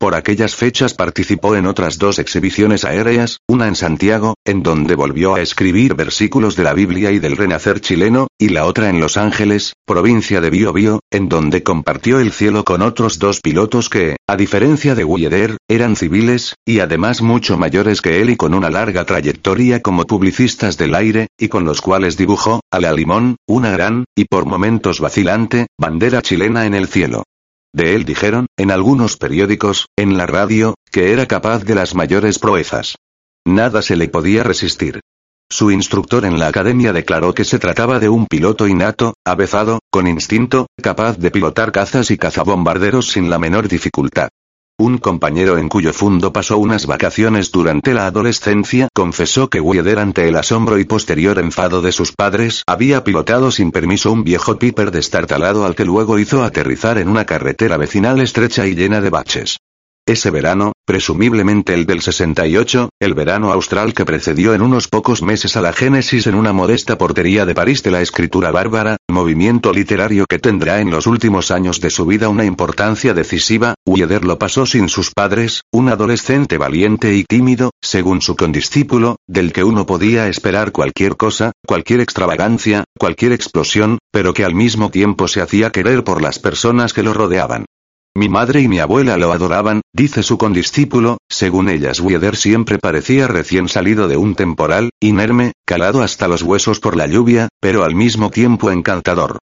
[0.00, 5.34] Por aquellas fechas participó en otras dos exhibiciones aéreas, una en Santiago, en donde volvió
[5.34, 9.18] a escribir versículos de la Biblia y del Renacer chileno, y la otra en Los
[9.18, 14.36] Ángeles, provincia de Biobío, en donde compartió el cielo con otros dos pilotos que, a
[14.36, 19.04] diferencia de Weeder, eran civiles, y además mucho mayores que él y con una larga
[19.04, 24.06] trayectoria como publicistas del aire, y con los cuales dibujó, a la limón, una gran,
[24.16, 27.24] y por momentos vacilante, bandera chilena en el cielo.
[27.72, 32.38] De él dijeron, en algunos periódicos, en la radio, que era capaz de las mayores
[32.38, 32.96] proezas.
[33.46, 35.00] Nada se le podía resistir.
[35.48, 40.06] Su instructor en la academia declaró que se trataba de un piloto innato, avezado, con
[40.06, 44.28] instinto, capaz de pilotar cazas y cazabombarderos sin la menor dificultad.
[44.80, 50.26] Un compañero en cuyo fundo pasó unas vacaciones durante la adolescencia confesó que Weeder ante
[50.26, 54.90] el asombro y posterior enfado de sus padres había pilotado sin permiso un viejo Piper
[54.90, 59.58] destartalado al que luego hizo aterrizar en una carretera vecinal estrecha y llena de baches.
[60.06, 65.56] Ese verano, presumiblemente el del 68, el verano austral que precedió en unos pocos meses
[65.56, 70.26] a la génesis en una modesta portería de París de la escritura bárbara, movimiento literario
[70.28, 74.66] que tendrá en los últimos años de su vida una importancia decisiva, Ueder lo pasó
[74.66, 80.28] sin sus padres, un adolescente valiente y tímido, según su condiscípulo, del que uno podía
[80.28, 86.02] esperar cualquier cosa, cualquier extravagancia, cualquier explosión, pero que al mismo tiempo se hacía querer
[86.02, 87.66] por las personas que lo rodeaban.
[88.16, 93.28] Mi madre y mi abuela lo adoraban, dice su condiscípulo, según ellas Weeder siempre parecía
[93.28, 97.94] recién salido de un temporal, inerme, calado hasta los huesos por la lluvia, pero al
[97.94, 99.38] mismo tiempo encantador.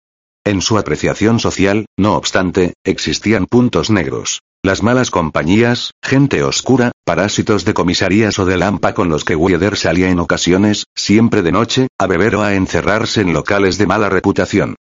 [0.45, 4.41] En su apreciación social, no obstante, existían puntos negros.
[4.63, 9.78] Las malas compañías, gente oscura, parásitos de comisarías o de lampa con los que Weeder
[9.78, 14.09] salía en ocasiones, siempre de noche, a beber o a encerrarse en locales de mala
[14.09, 14.76] reputación.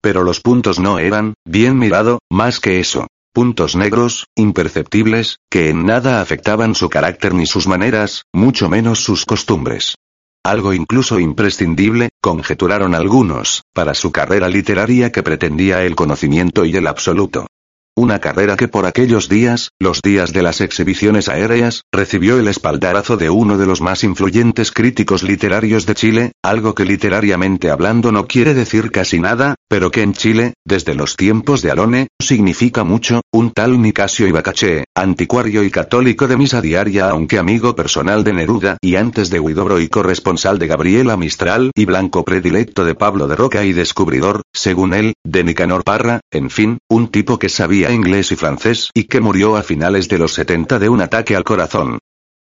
[0.00, 5.86] Pero los puntos no eran, bien mirado, más que eso puntos negros, imperceptibles, que en
[5.86, 9.96] nada afectaban su carácter ni sus maneras, mucho menos sus costumbres.
[10.44, 16.88] Algo incluso imprescindible, conjeturaron algunos, para su carrera literaria que pretendía el conocimiento y el
[16.88, 17.46] absoluto.
[17.94, 23.18] Una carrera que por aquellos días, los días de las exhibiciones aéreas, recibió el espaldarazo
[23.18, 28.26] de uno de los más influyentes críticos literarios de Chile, algo que literariamente hablando no
[28.26, 33.20] quiere decir casi nada, pero que en Chile, desde los tiempos de Alone, significa mucho,
[33.30, 38.78] un tal Nicasio Ibacache, anticuario y católico de misa diaria aunque amigo personal de Neruda
[38.80, 43.36] y antes de Huidobro y corresponsal de Gabriela Mistral y blanco predilecto de Pablo de
[43.36, 48.30] Roca y descubridor, según él, de Nicanor Parra, en fin, un tipo que sabía inglés
[48.32, 51.98] y francés y que murió a finales de los 70 de un ataque al corazón.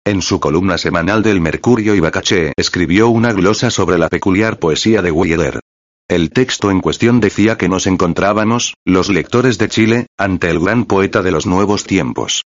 [0.06, 2.02] En su columna semanal del Mercurio y
[2.58, 5.60] escribió una glosa sobre la peculiar poesía de Weeder.
[6.08, 10.86] El texto en cuestión decía que nos encontrábamos, los lectores de Chile, ante el gran
[10.86, 12.42] poeta de los nuevos tiempos.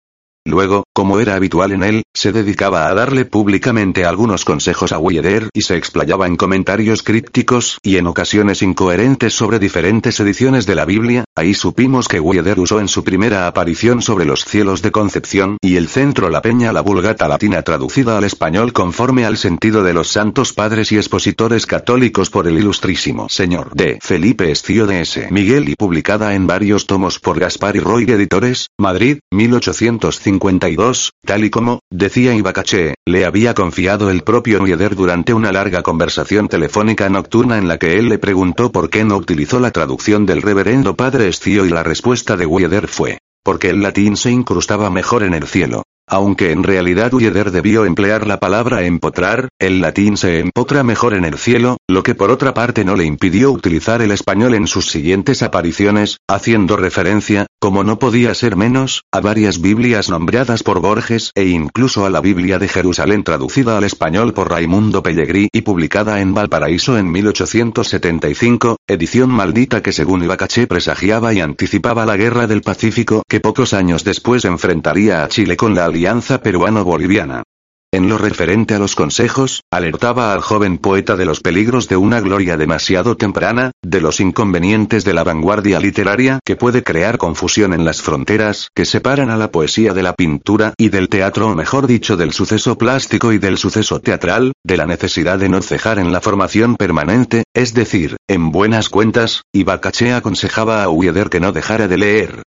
[0.46, 5.48] Luego, como era habitual en él, se dedicaba a darle públicamente algunos consejos a Weeder
[5.54, 10.84] y se explayaba en comentarios crípticos y en ocasiones incoherentes sobre diferentes ediciones de la
[10.84, 15.58] Biblia, Ahí supimos que Wieder usó en su primera aparición sobre los cielos de Concepción
[15.62, 19.96] y el centro La Peña la Vulgata Latina traducida al español conforme al sentido de
[19.96, 25.28] los santos padres y expositores católicos por el ilustrísimo señor de Felipe Estío de S.
[25.32, 31.50] Miguel y publicada en varios tomos por Gaspar y Roy Editores, Madrid, 1852, tal y
[31.50, 37.60] como, decía Ibacache, le había confiado el propio Wieder durante una larga conversación telefónica nocturna
[37.60, 41.28] en la que él le preguntó por qué no utilizó la traducción del reverendo padre
[41.28, 45.48] Estío y la respuesta de Wieder fue, porque el latín se incrustaba mejor en el
[45.48, 45.84] cielo.
[46.08, 51.24] Aunque en realidad Ueder debió emplear la palabra empotrar, el latín se empotra mejor en
[51.24, 54.88] el cielo, lo que por otra parte no le impidió utilizar el español en sus
[54.88, 61.32] siguientes apariciones, haciendo referencia, como no podía ser menos, a varias Biblias nombradas por Borges
[61.36, 66.20] e incluso a la Biblia de Jerusalén traducida al español por Raimundo Pellegrí y publicada
[66.20, 72.62] en Valparaíso en 1875, edición maldita que según Ibacaché presagiaba y anticipaba la guerra del
[72.62, 77.44] Pacífico que pocos años después enfrentaría a Chile con la alianza peruano-boliviana.
[77.94, 82.20] En lo referente a los consejos, alertaba al joven poeta de los peligros de una
[82.20, 87.86] gloria demasiado temprana, de los inconvenientes de la vanguardia literaria que puede crear confusión en
[87.86, 91.86] las fronteras que separan a la poesía de la pintura y del teatro o mejor
[91.86, 96.12] dicho del suceso plástico y del suceso teatral, de la necesidad de no cejar en
[96.12, 101.52] la formación permanente, es decir, en buenas cuentas, y Bacaché aconsejaba a Ueder que no
[101.52, 102.41] dejara de leer.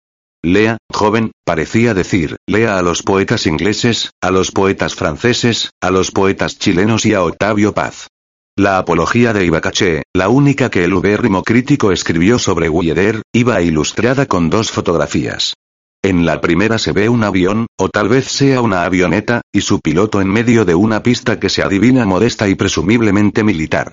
[0.45, 6.11] Lea, joven, parecía decir, lea a los poetas ingleses, a los poetas franceses, a los
[6.11, 8.09] poetas chilenos y a Octavio Paz.
[8.55, 14.27] La apología de Ibacaché, la única que el ubérrimo crítico escribió sobre Wieder, iba ilustrada
[14.27, 15.55] con dos fotografías.
[16.03, 19.81] En la primera se ve un avión, o tal vez sea una avioneta, y su
[19.81, 23.93] piloto en medio de una pista que se adivina modesta y presumiblemente militar.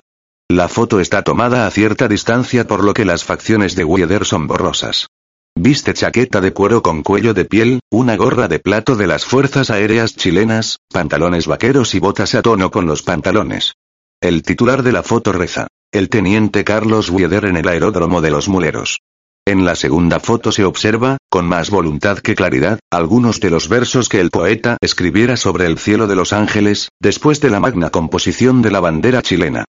[0.50, 4.46] La foto está tomada a cierta distancia por lo que las facciones de Wieder son
[4.46, 5.06] borrosas.
[5.54, 9.70] Viste chaqueta de cuero con cuello de piel, una gorra de plato de las Fuerzas
[9.70, 13.74] Aéreas chilenas, pantalones vaqueros y botas a tono con los pantalones.
[14.20, 15.68] El titular de la foto reza.
[15.92, 18.98] El teniente Carlos Wieder en el aeródromo de los Muleros.
[19.46, 24.08] En la segunda foto se observa, con más voluntad que claridad, algunos de los versos
[24.08, 28.62] que el poeta escribiera sobre el cielo de los ángeles, después de la magna composición
[28.62, 29.64] de la bandera chilena.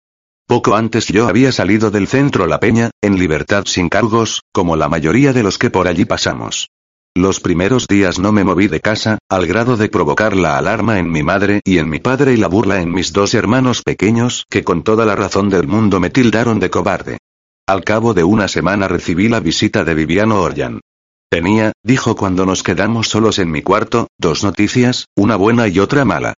[0.45, 4.89] Poco antes yo había salido del centro La Peña, en libertad sin cargos, como la
[4.89, 6.69] mayoría de los que por allí pasamos.
[7.15, 11.11] Los primeros días no me moví de casa, al grado de provocar la alarma en
[11.11, 14.63] mi madre y en mi padre y la burla en mis dos hermanos pequeños que
[14.63, 17.19] con toda la razón del mundo me tildaron de cobarde.
[17.67, 20.81] Al cabo de una semana recibí la visita de Viviano Orjan.
[21.29, 26.03] Tenía, dijo cuando nos quedamos solos en mi cuarto, dos noticias, una buena y otra
[26.05, 26.33] mala.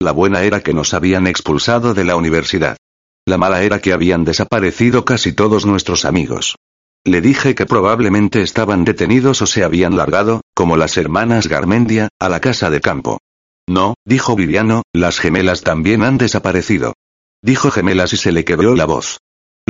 [0.00, 2.76] La buena era que nos habían expulsado de la universidad.
[3.30, 6.56] La mala era que habían desaparecido casi todos nuestros amigos.
[7.04, 12.28] Le dije que probablemente estaban detenidos o se habían largado, como las hermanas Garmendia, a
[12.28, 13.20] la casa de campo.
[13.68, 16.94] No, dijo Viviano, las gemelas también han desaparecido.
[17.40, 19.20] Dijo gemelas y se le quebró la voz.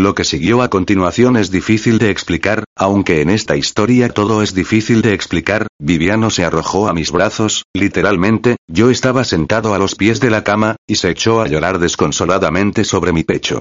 [0.01, 4.55] Lo que siguió a continuación es difícil de explicar, aunque en esta historia todo es
[4.55, 9.97] difícil de explicar, Viviano se arrojó a mis brazos, literalmente, yo estaba sentado a los
[9.97, 13.61] pies de la cama, y se echó a llorar desconsoladamente sobre mi pecho.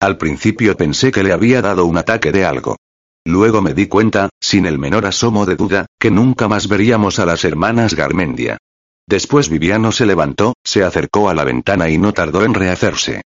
[0.00, 2.76] Al principio pensé que le había dado un ataque de algo.
[3.26, 7.26] Luego me di cuenta, sin el menor asomo de duda, que nunca más veríamos a
[7.26, 8.58] las hermanas Garmendia.
[9.08, 13.22] Después Viviano se levantó, se acercó a la ventana y no tardó en rehacerse.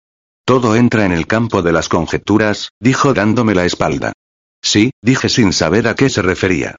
[0.45, 4.13] Todo entra en el campo de las conjeturas, dijo dándome la espalda.
[4.61, 6.75] Sí, dije sin saber a qué se refería.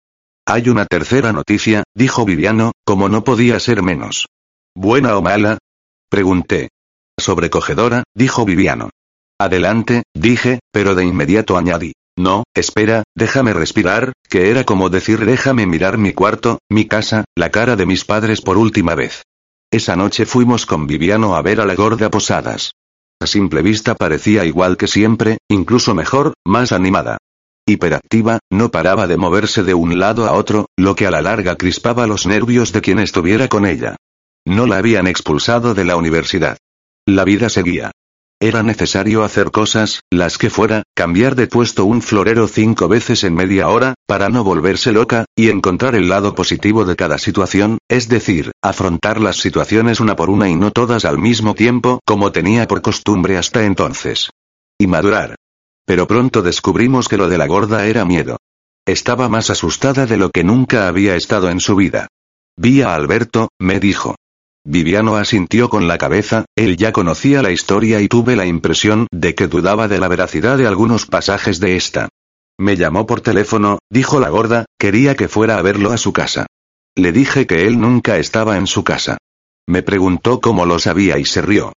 [0.46, 4.26] Hay una tercera noticia, dijo Viviano, como no podía ser menos.
[4.74, 5.58] ¿Buena o mala?
[6.10, 6.68] Pregunté.
[7.18, 8.90] Sobrecogedora, dijo Viviano.
[9.40, 11.94] Adelante, dije, pero de inmediato añadí.
[12.16, 17.50] No, espera, déjame respirar, que era como decir déjame mirar mi cuarto, mi casa, la
[17.50, 19.24] cara de mis padres por última vez.
[19.70, 22.72] Esa noche fuimos con Viviano a ver a la gorda Posadas.
[23.20, 27.18] A simple vista parecía igual que siempre, incluso mejor, más animada.
[27.66, 31.56] Hiperactiva, no paraba de moverse de un lado a otro, lo que a la larga
[31.56, 33.96] crispaba los nervios de quien estuviera con ella.
[34.44, 36.58] No la habían expulsado de la universidad.
[37.06, 37.92] La vida seguía.
[38.44, 43.34] Era necesario hacer cosas, las que fuera, cambiar de puesto un florero cinco veces en
[43.34, 48.10] media hora, para no volverse loca, y encontrar el lado positivo de cada situación, es
[48.10, 52.68] decir, afrontar las situaciones una por una y no todas al mismo tiempo, como tenía
[52.68, 54.28] por costumbre hasta entonces.
[54.78, 55.36] Y madurar.
[55.86, 58.36] Pero pronto descubrimos que lo de la gorda era miedo.
[58.84, 62.08] Estaba más asustada de lo que nunca había estado en su vida.
[62.58, 64.16] Vi a Alberto, me dijo.
[64.66, 69.34] Viviano asintió con la cabeza, él ya conocía la historia y tuve la impresión de
[69.34, 72.08] que dudaba de la veracidad de algunos pasajes de esta.
[72.58, 76.46] Me llamó por teléfono, dijo la gorda, quería que fuera a verlo a su casa.
[76.96, 79.18] Le dije que él nunca estaba en su casa.
[79.66, 81.72] Me preguntó cómo lo sabía y se rió.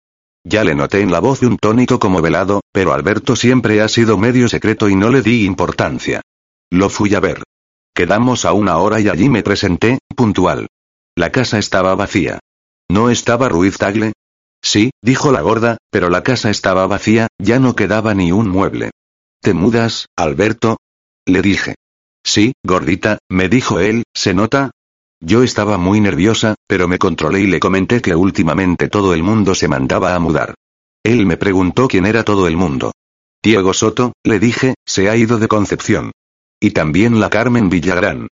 [0.44, 4.16] Ya le noté en la voz un tónico como velado, pero Alberto siempre ha sido
[4.16, 6.20] medio secreto y no le di importancia.
[6.70, 7.42] Lo fui a ver.
[7.94, 10.68] Quedamos a una hora y allí me presenté, puntual.
[11.16, 12.38] La casa estaba vacía.
[12.88, 14.12] ¿No estaba Ruiz Tagle?
[14.62, 18.90] Sí, dijo la gorda, pero la casa estaba vacía, ya no quedaba ni un mueble.
[19.40, 20.78] ¿Te mudas, Alberto?
[21.26, 21.74] Le dije.
[22.24, 24.72] Sí, gordita, me dijo él, ¿se nota?
[25.20, 29.54] Yo estaba muy nerviosa, pero me controlé y le comenté que últimamente todo el mundo
[29.54, 30.54] se mandaba a mudar.
[31.04, 32.92] Él me preguntó quién era todo el mundo.
[33.42, 36.10] Diego Soto, le dije, se ha ido de Concepción.
[36.60, 38.28] Y también la Carmen Villagrán.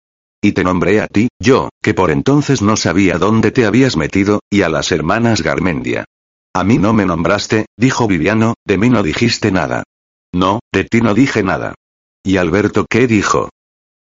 [0.43, 4.39] Y te nombré a ti, yo, que por entonces no sabía dónde te habías metido,
[4.49, 6.05] y a las hermanas Garmendia.
[6.53, 9.83] A mí no me nombraste, dijo Viviano, de mí no dijiste nada.
[10.33, 11.75] No, de ti no dije nada.
[12.23, 13.49] ¿Y Alberto qué dijo?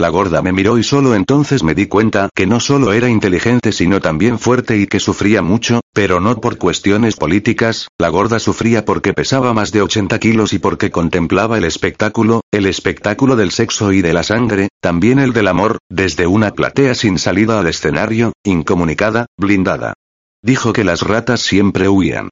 [0.01, 3.71] La gorda me miró y solo entonces me di cuenta que no solo era inteligente
[3.71, 8.83] sino también fuerte y que sufría mucho, pero no por cuestiones políticas, la gorda sufría
[8.83, 13.91] porque pesaba más de 80 kilos y porque contemplaba el espectáculo, el espectáculo del sexo
[13.91, 18.33] y de la sangre, también el del amor, desde una platea sin salida al escenario,
[18.43, 19.93] incomunicada, blindada.
[20.41, 22.29] Dijo que las ratas siempre huían.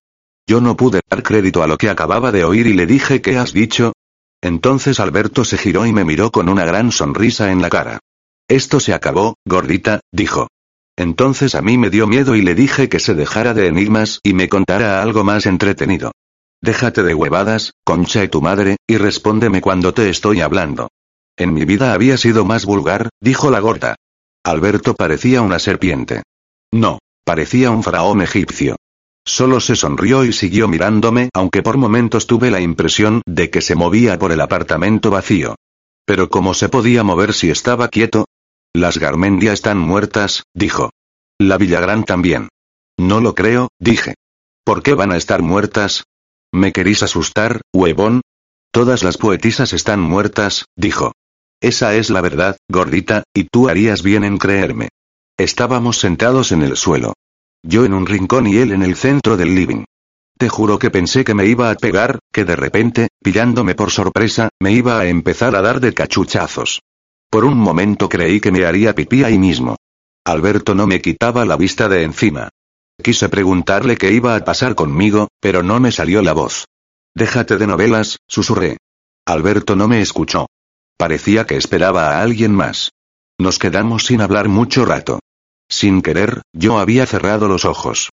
[0.47, 3.38] Yo no pude dar crédito a lo que acababa de oír y le dije ¿qué
[3.38, 3.93] has dicho?
[4.41, 7.99] Entonces Alberto se giró y me miró con una gran sonrisa en la cara.
[8.47, 10.47] Esto se acabó, gordita, dijo.
[10.97, 14.33] Entonces a mí me dio miedo y le dije que se dejara de enigmas y
[14.33, 16.11] me contara algo más entretenido.
[16.61, 20.89] Déjate de huevadas, concha de tu madre, y respóndeme cuando te estoy hablando.
[21.37, 23.95] En mi vida había sido más vulgar, dijo la gorda.
[24.43, 26.23] Alberto parecía una serpiente.
[26.71, 28.75] No, parecía un faraón egipcio.
[29.30, 33.75] Solo se sonrió y siguió mirándome, aunque por momentos tuve la impresión de que se
[33.75, 35.53] movía por el apartamento vacío.
[36.03, 38.25] Pero ¿cómo se podía mover si estaba quieto?
[38.73, 40.89] Las Garmendia están muertas, dijo.
[41.38, 42.49] La Villagrán también.
[42.97, 44.15] No lo creo, dije.
[44.65, 46.05] ¿Por qué van a estar muertas?
[46.51, 48.21] ¿Me queréis asustar, huevón?
[48.71, 51.11] Todas las poetisas están muertas, dijo.
[51.61, 54.89] Esa es la verdad, gordita, y tú harías bien en creerme.
[55.38, 57.13] Estábamos sentados en el suelo.
[57.64, 59.84] Yo en un rincón y él en el centro del living.
[60.38, 64.49] Te juro que pensé que me iba a pegar, que de repente, pillándome por sorpresa,
[64.62, 66.82] me iba a empezar a dar de cachuchazos.
[67.30, 69.76] Por un momento creí que me haría pipí ahí mismo.
[70.26, 72.49] Alberto no me quitaba la vista de encima.
[73.03, 76.66] Quise preguntarle qué iba a pasar conmigo, pero no me salió la voz.
[77.14, 78.78] Déjate de novelas, susurré.
[79.26, 80.47] Alberto no me escuchó.
[80.97, 82.91] Parecía que esperaba a alguien más.
[83.38, 85.20] Nos quedamos sin hablar mucho rato.
[85.70, 88.09] Sin querer, yo había cerrado los ojos.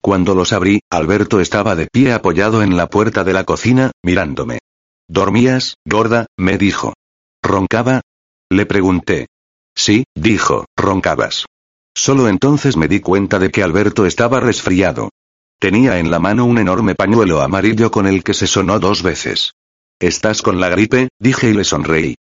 [0.00, 4.60] Cuando los abrí, Alberto estaba de pie apoyado en la puerta de la cocina, mirándome.
[5.08, 6.26] ¿Dormías, gorda?
[6.38, 6.94] me dijo.
[7.42, 8.00] ¿Roncaba?
[8.48, 9.26] Le pregunté.
[9.74, 11.46] Sí, dijo, roncabas.
[11.94, 15.10] Solo entonces me di cuenta de que Alberto estaba resfriado.
[15.58, 19.52] Tenía en la mano un enorme pañuelo amarillo con el que se sonó dos veces.
[19.98, 21.08] ¿Estás con la gripe?
[21.18, 22.14] dije y le sonreí.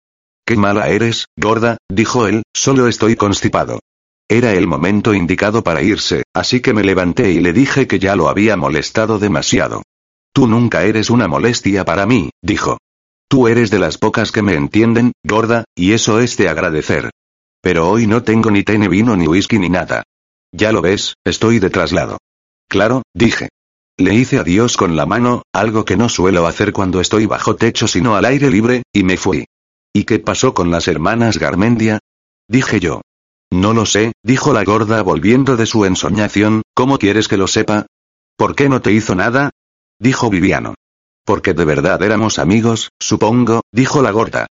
[0.45, 3.81] Qué mala eres, gorda, dijo él, solo estoy constipado.
[4.31, 8.15] Era el momento indicado para irse, así que me levanté y le dije que ya
[8.15, 9.83] lo había molestado demasiado.
[10.35, 12.77] Tú nunca eres una molestia para mí, dijo.
[13.27, 17.11] Tú eres de las pocas que me entienden, gorda, y eso es de agradecer.
[17.63, 20.05] Pero hoy no tengo ni té ni vino ni whisky ni nada.
[20.53, 22.19] Ya lo ves, estoy de traslado.
[22.69, 23.49] Claro, dije.
[23.97, 27.89] Le hice adiós con la mano, algo que no suelo hacer cuando estoy bajo techo
[27.89, 29.47] sino al aire libre, y me fui.
[29.93, 31.99] ¿Y qué pasó con las hermanas Garmendia?
[32.47, 33.01] Dije yo.
[33.51, 37.87] No lo sé, dijo la gorda volviendo de su ensoñación, ¿cómo quieres que lo sepa?
[38.37, 39.51] ¿Por qué no te hizo nada?
[39.99, 40.75] dijo Viviano.
[41.25, 44.47] Porque de verdad éramos amigos, supongo, dijo la gorda.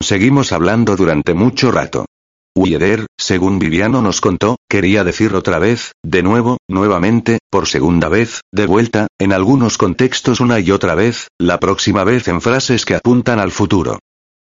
[0.00, 2.06] Seguimos hablando durante mucho rato.
[2.54, 8.42] Uieder, según Viviano nos contó, quería decir otra vez, de nuevo, nuevamente, por segunda vez,
[8.52, 12.94] de vuelta, en algunos contextos una y otra vez, la próxima vez en frases que
[12.94, 14.00] apuntan al futuro.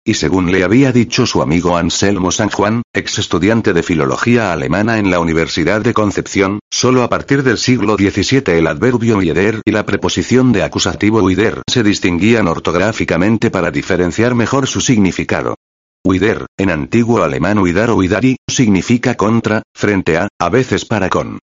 [0.10, 4.98] Y según le había dicho su amigo Anselmo San Juan, ex estudiante de filología alemana
[4.98, 9.70] en la Universidad de Concepción, solo a partir del siglo XVII el adverbio uider y
[9.70, 15.54] la preposición de acusativo uider se distinguían ortográficamente para diferenciar mejor su significado.
[16.04, 21.38] Uider, en antiguo alemán uidar o uidari, significa contra, frente a, a veces para con.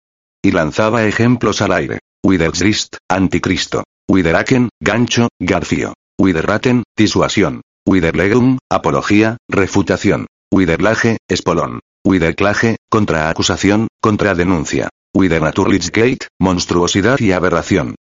[0.43, 1.99] Y lanzaba ejemplos al aire.
[2.23, 3.85] Uiderchrist, anticristo.
[4.09, 5.93] Uideraken, gancho, garfio.
[6.19, 7.61] Uiderraten, disuasión.
[7.87, 10.27] Widerlegum, apología, refutación.
[10.51, 11.81] Widerlage, espolón.
[12.03, 14.89] Widerklage, contraacusación, contradenuncia.
[15.15, 17.97] Widernaturlichkeit, monstruosidad y aberración.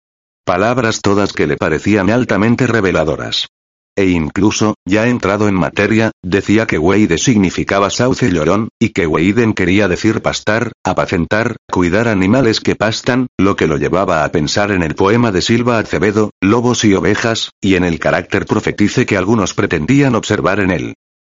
[0.45, 3.47] Palabras todas que le parecían altamente reveladoras.
[3.96, 9.54] E incluso, ya entrado en materia, decía que Weide significaba sauce llorón, y que Weiden
[9.54, 14.82] quería decir pastar, apacentar, cuidar animales que pastan, lo que lo llevaba a pensar en
[14.82, 19.54] el poema de Silva Acevedo, Lobos y Ovejas, y en el carácter profetice que algunos
[19.54, 20.96] pretendían observar en él.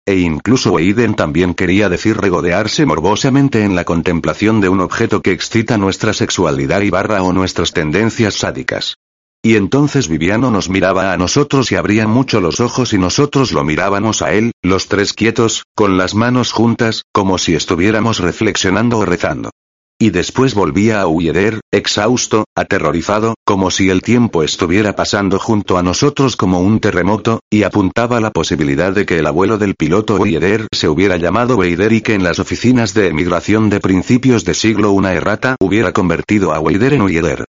[0.09, 5.33] E incluso Weiden también quería decir regodearse morbosamente en la contemplación de un objeto que
[5.33, 8.97] excita nuestra sexualidad y barra o nuestras tendencias sádicas.
[9.47, 13.62] Y entonces Viviano nos miraba a nosotros y abría mucho los ojos y nosotros lo
[13.62, 19.05] mirábamos a él, los tres quietos, con las manos juntas, como si estuviéramos reflexionando o
[19.05, 19.51] rezando.
[20.01, 25.84] Y después volvía a huyer, exhausto, aterrorizado, como si el tiempo estuviera pasando junto a
[25.84, 30.66] nosotros como un terremoto, y apuntaba la posibilidad de que el abuelo del piloto Uyeder
[30.72, 34.90] se hubiera llamado Weider y que en las oficinas de emigración de principios de siglo
[34.90, 37.44] una errata hubiera convertido a Weider en Uyeder.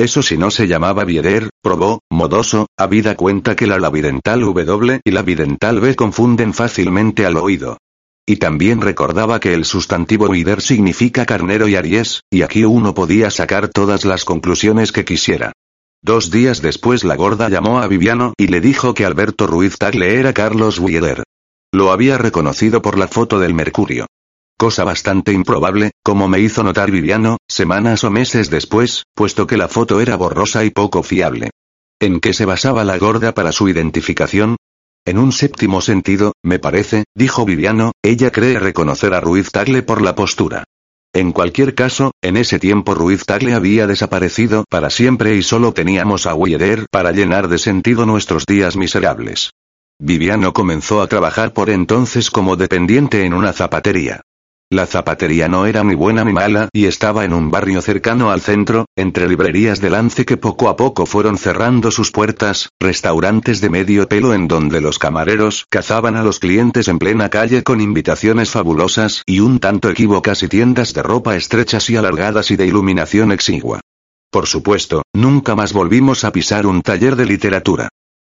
[0.00, 5.10] Eso si no se llamaba Bieder, probó, modoso, habida cuenta que la labidental W y
[5.10, 7.76] la bidental B confunden fácilmente al oído.
[8.26, 13.30] Y también recordaba que el sustantivo Bieder significa carnero y aries, y aquí uno podía
[13.30, 15.52] sacar todas las conclusiones que quisiera.
[16.02, 20.18] Dos días después la gorda llamó a Viviano y le dijo que Alberto Ruiz Tagle
[20.18, 21.24] era Carlos Wieder.
[21.74, 24.06] Lo había reconocido por la foto del Mercurio
[24.60, 29.68] cosa bastante improbable, como me hizo notar Viviano, semanas o meses después, puesto que la
[29.68, 31.48] foto era borrosa y poco fiable.
[31.98, 34.56] ¿En qué se basaba la gorda para su identificación?
[35.06, 40.02] En un séptimo sentido, me parece, dijo Viviano, ella cree reconocer a Ruiz Tagle por
[40.02, 40.64] la postura.
[41.14, 46.26] En cualquier caso, en ese tiempo Ruiz Tagle había desaparecido para siempre y solo teníamos
[46.26, 49.52] a Wieder para llenar de sentido nuestros días miserables.
[49.98, 54.20] Viviano comenzó a trabajar por entonces como dependiente en una zapatería.
[54.72, 58.40] La zapatería no era ni buena ni mala y estaba en un barrio cercano al
[58.40, 63.68] centro, entre librerías de lance que poco a poco fueron cerrando sus puertas, restaurantes de
[63.68, 68.52] medio pelo en donde los camareros cazaban a los clientes en plena calle con invitaciones
[68.52, 73.32] fabulosas y un tanto equívocas y tiendas de ropa estrechas y alargadas y de iluminación
[73.32, 73.80] exigua.
[74.30, 77.88] Por supuesto, nunca más volvimos a pisar un taller de literatura.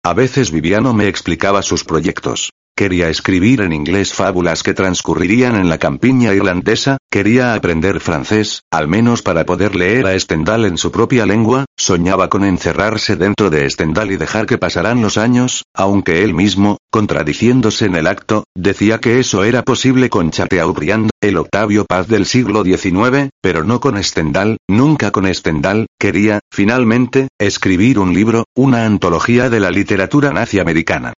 [0.04, 2.50] A veces Viviano me explicaba sus proyectos.
[2.78, 8.86] Quería escribir en inglés fábulas que transcurrirían en la campiña irlandesa, quería aprender francés, al
[8.86, 13.70] menos para poder leer a Stendhal en su propia lengua, soñaba con encerrarse dentro de
[13.70, 18.98] Stendhal y dejar que pasaran los años, aunque él mismo, contradiciéndose en el acto, decía
[18.98, 23.96] que eso era posible con Chateaubriand, el Octavio Paz del siglo XIX, pero no con
[24.04, 30.58] Stendhal, nunca con Stendhal, quería, finalmente, escribir un libro, una antología de la literatura nazi
[30.58, 31.14] americana.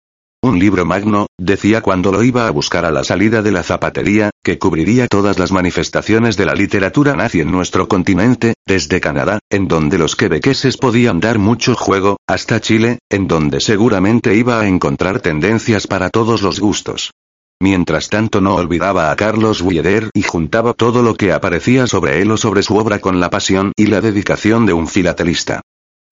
[0.47, 4.31] Un libro magno, decía cuando lo iba a buscar a la salida de la zapatería,
[4.45, 9.67] que cubriría todas las manifestaciones de la literatura nazi en nuestro continente, desde Canadá, en
[9.67, 15.19] donde los quebequeses podían dar mucho juego, hasta Chile, en donde seguramente iba a encontrar
[15.19, 17.11] tendencias para todos los gustos.
[17.61, 22.31] Mientras tanto no olvidaba a Carlos Wieder y juntaba todo lo que aparecía sobre él
[22.31, 25.63] o sobre su obra con la pasión y la dedicación de un filatelista.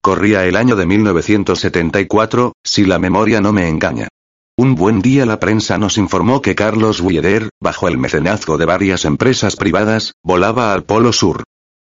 [0.01, 4.09] Corría el año de 1974, si la memoria no me engaña.
[4.57, 9.03] Un buen día la prensa nos informó que Carlos Wieder, bajo el mecenazgo de varias
[9.03, 11.43] empresas privadas, volaba al Polo Sur.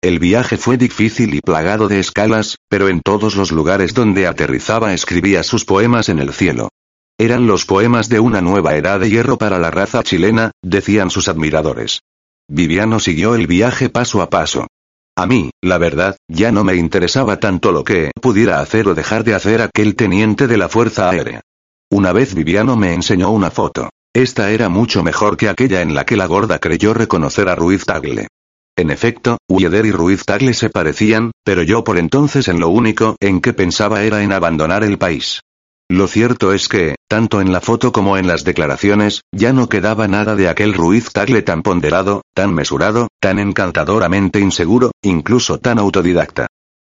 [0.03, 4.95] El viaje fue difícil y plagado de escalas, pero en todos los lugares donde aterrizaba
[4.95, 6.71] escribía sus poemas en el cielo.
[7.19, 11.29] Eran los poemas de una nueva edad de hierro para la raza chilena, decían sus
[11.29, 12.01] admiradores.
[12.49, 14.69] Viviano siguió el viaje paso a paso.
[15.17, 19.23] A mí, la verdad, ya no me interesaba tanto lo que pudiera hacer o dejar
[19.23, 21.43] de hacer aquel teniente de la Fuerza Aérea.
[21.91, 23.91] Una vez Viviano me enseñó una foto.
[24.13, 27.85] Esta era mucho mejor que aquella en la que la gorda creyó reconocer a Ruiz
[27.85, 28.29] Tagle.
[28.77, 33.17] En efecto, Ueder y Ruiz Tagle se parecían, pero yo por entonces en lo único
[33.21, 35.41] en que pensaba era en abandonar el país.
[35.89, 40.09] Lo cierto es que, tanto en la foto como en las declaraciones, ya no quedaba
[40.09, 46.47] nada de aquel Ruiz Tagle tan ponderado, tan mesurado, tan encantadoramente inseguro, incluso tan autodidacta.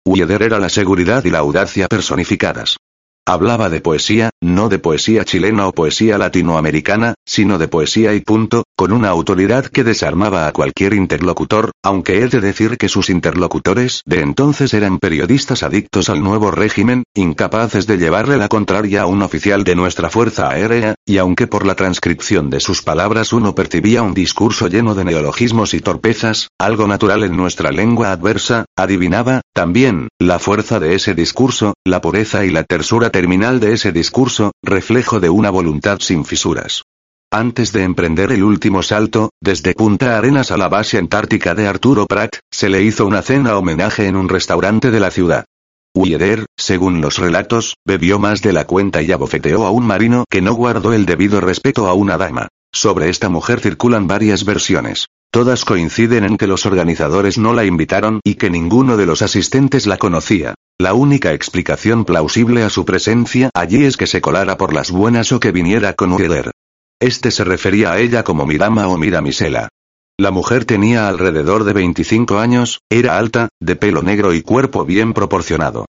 [0.05, 2.77] Ueder era la seguridad y la audacia personificadas.
[3.25, 8.65] Hablaba de poesía, no de poesía chilena o poesía latinoamericana, sino de poesía y punto,
[8.75, 14.01] con una autoridad que desarmaba a cualquier interlocutor, aunque he de decir que sus interlocutores
[14.05, 19.21] de entonces eran periodistas adictos al nuevo régimen, incapaces de llevarle la contraria a un
[19.21, 24.01] oficial de nuestra Fuerza Aérea, y aunque por la transcripción de sus palabras uno percibía
[24.01, 30.07] un discurso lleno de neologismos y torpezas, algo natural en nuestra lengua adversa, adivinaba, también,
[30.19, 35.19] la fuerza de ese discurso, la pureza y la tersura terminal de ese discurso, reflejo
[35.19, 36.82] de una voluntad sin fisuras.
[37.35, 42.05] Antes de emprender el último salto, desde Punta Arenas a la base antártica de Arturo
[42.05, 45.45] Prat, se le hizo una cena homenaje en un restaurante de la ciudad.
[45.95, 50.43] Uieder, según los relatos, bebió más de la cuenta y abofeteó a un marino que
[50.43, 52.49] no guardó el debido respeto a una dama.
[52.71, 55.07] Sobre esta mujer circulan varias versiones.
[55.31, 59.87] Todas coinciden en que los organizadores no la invitaron y que ninguno de los asistentes
[59.87, 60.53] la conocía.
[60.77, 65.31] La única explicación plausible a su presencia allí es que se colara por las buenas
[65.31, 66.51] o que viniera con Uieder.
[66.99, 69.69] Este se refería a ella como Mirama o Miramisela.
[70.17, 75.13] La mujer tenía alrededor de 25 años, era alta, de pelo negro y cuerpo bien
[75.13, 75.85] proporcionado.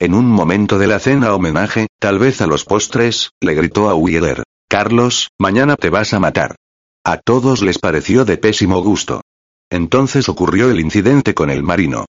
[0.00, 3.94] En un momento de la cena homenaje, tal vez a los postres, le gritó a
[3.94, 4.42] Uieder.
[4.68, 6.56] Carlos, mañana te vas a matar.
[7.04, 9.22] A todos les pareció de pésimo gusto.
[9.70, 12.04] Entonces ocurrió el incidente con el marino.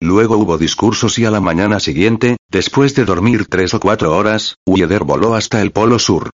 [0.00, 4.56] Luego hubo discursos y a la mañana siguiente, después de dormir tres o cuatro horas,
[4.66, 6.30] Uieder voló hasta el Polo Sur.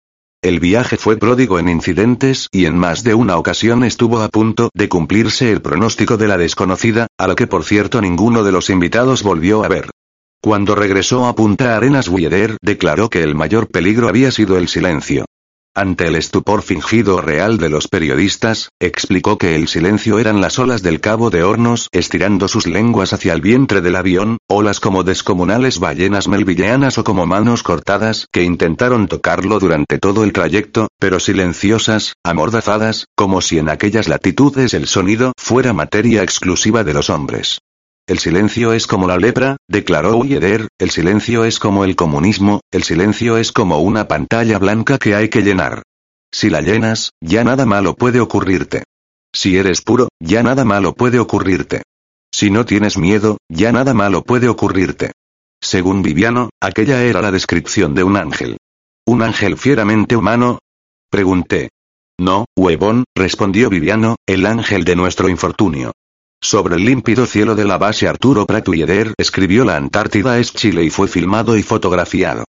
[0.47, 4.69] El viaje fue pródigo en incidentes y en más de una ocasión estuvo a punto
[4.73, 8.69] de cumplirse el pronóstico de la desconocida, a la que por cierto ninguno de los
[8.69, 9.89] invitados volvió a ver.
[10.41, 15.25] Cuando regresó a Punta Arenas Uieder declaró que el mayor peligro había sido el silencio.
[15.77, 20.81] Ante el estupor fingido real de los periodistas, explicó que el silencio eran las olas
[20.81, 25.77] del Cabo de Hornos estirando sus lenguas hacia el vientre del avión, olas como descomunales
[25.77, 32.15] ballenas melvillanas o como manos cortadas que intentaron tocarlo durante todo el trayecto, pero silenciosas,
[32.23, 37.59] amordazadas, como si en aquellas latitudes el sonido fuera materia exclusiva de los hombres.
[38.07, 42.83] El silencio es como la lepra, declaró Uieder, el silencio es como el comunismo, el
[42.83, 45.83] silencio es como una pantalla blanca que hay que llenar.
[46.31, 48.85] Si la llenas, ya nada malo puede ocurrirte.
[49.35, 51.83] Si eres puro, ya nada malo puede ocurrirte.
[52.33, 55.11] Si no tienes miedo, ya nada malo puede ocurrirte.
[55.61, 58.57] Según Viviano, aquella era la descripción de un ángel.
[59.05, 60.59] ¿Un ángel fieramente humano?
[61.09, 61.71] Pregunté.
[62.17, 65.91] No, huevón, respondió Viviano, el ángel de nuestro infortunio.
[66.41, 70.83] Sobre el límpido cielo de la base Arturo Prat Uieder escribió La Antártida es Chile
[70.83, 72.45] y fue filmado y fotografiado.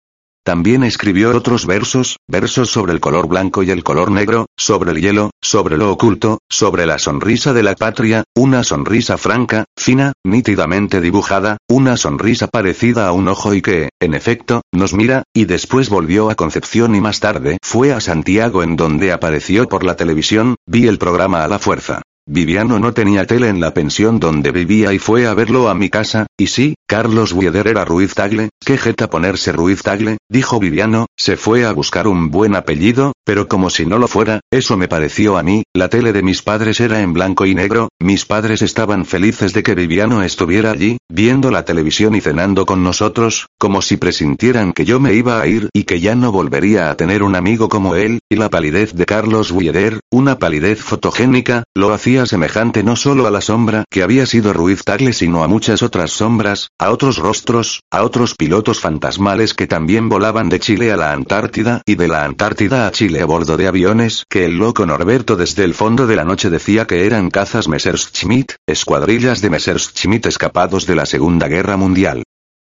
[0.44, 5.00] También escribió otros versos, versos sobre el color blanco y el color negro, sobre el
[5.00, 11.00] hielo, sobre lo oculto, sobre la sonrisa de la patria, una sonrisa franca, fina, nítidamente
[11.00, 15.88] dibujada, una sonrisa parecida a un ojo y que, en efecto, nos mira, y después
[15.88, 20.56] volvió a Concepción y más tarde fue a Santiago en donde apareció por la televisión,
[20.66, 22.02] vi el programa a la fuerza.
[22.28, 25.90] Viviano no tenía tele en la pensión donde vivía y fue a verlo a mi
[25.90, 31.06] casa, y sí, Carlos Wieder era Ruiz Tagle, qué jeta ponerse Ruiz Tagle, dijo Viviano,
[31.16, 34.88] se fue a buscar un buen apellido, pero como si no lo fuera, eso me
[34.88, 38.60] pareció a mí, la tele de mis padres era en blanco y negro, mis padres
[38.60, 43.82] estaban felices de que Viviano estuviera allí, viendo la televisión y cenando con nosotros, como
[43.82, 47.22] si presintieran que yo me iba a ir y que ya no volvería a tener
[47.22, 52.15] un amigo como él, y la palidez de Carlos Wieder, una palidez fotogénica, lo hacía
[52.24, 56.12] semejante no solo a la sombra que había sido Ruiz Tagle sino a muchas otras
[56.12, 61.12] sombras, a otros rostros, a otros pilotos fantasmales que también volaban de Chile a la
[61.12, 65.36] Antártida y de la Antártida a Chile a bordo de aviones que el loco Norberto
[65.36, 70.86] desde el fondo de la noche decía que eran cazas Messerschmitt, escuadrillas de Messerschmitt escapados
[70.86, 72.22] de la Segunda Guerra Mundial.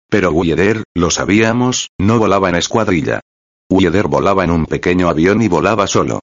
[0.09, 3.21] Pero Uieder, lo sabíamos, no volaba en escuadrilla.
[3.69, 6.21] Uieder volaba en un pequeño avión y volaba solo.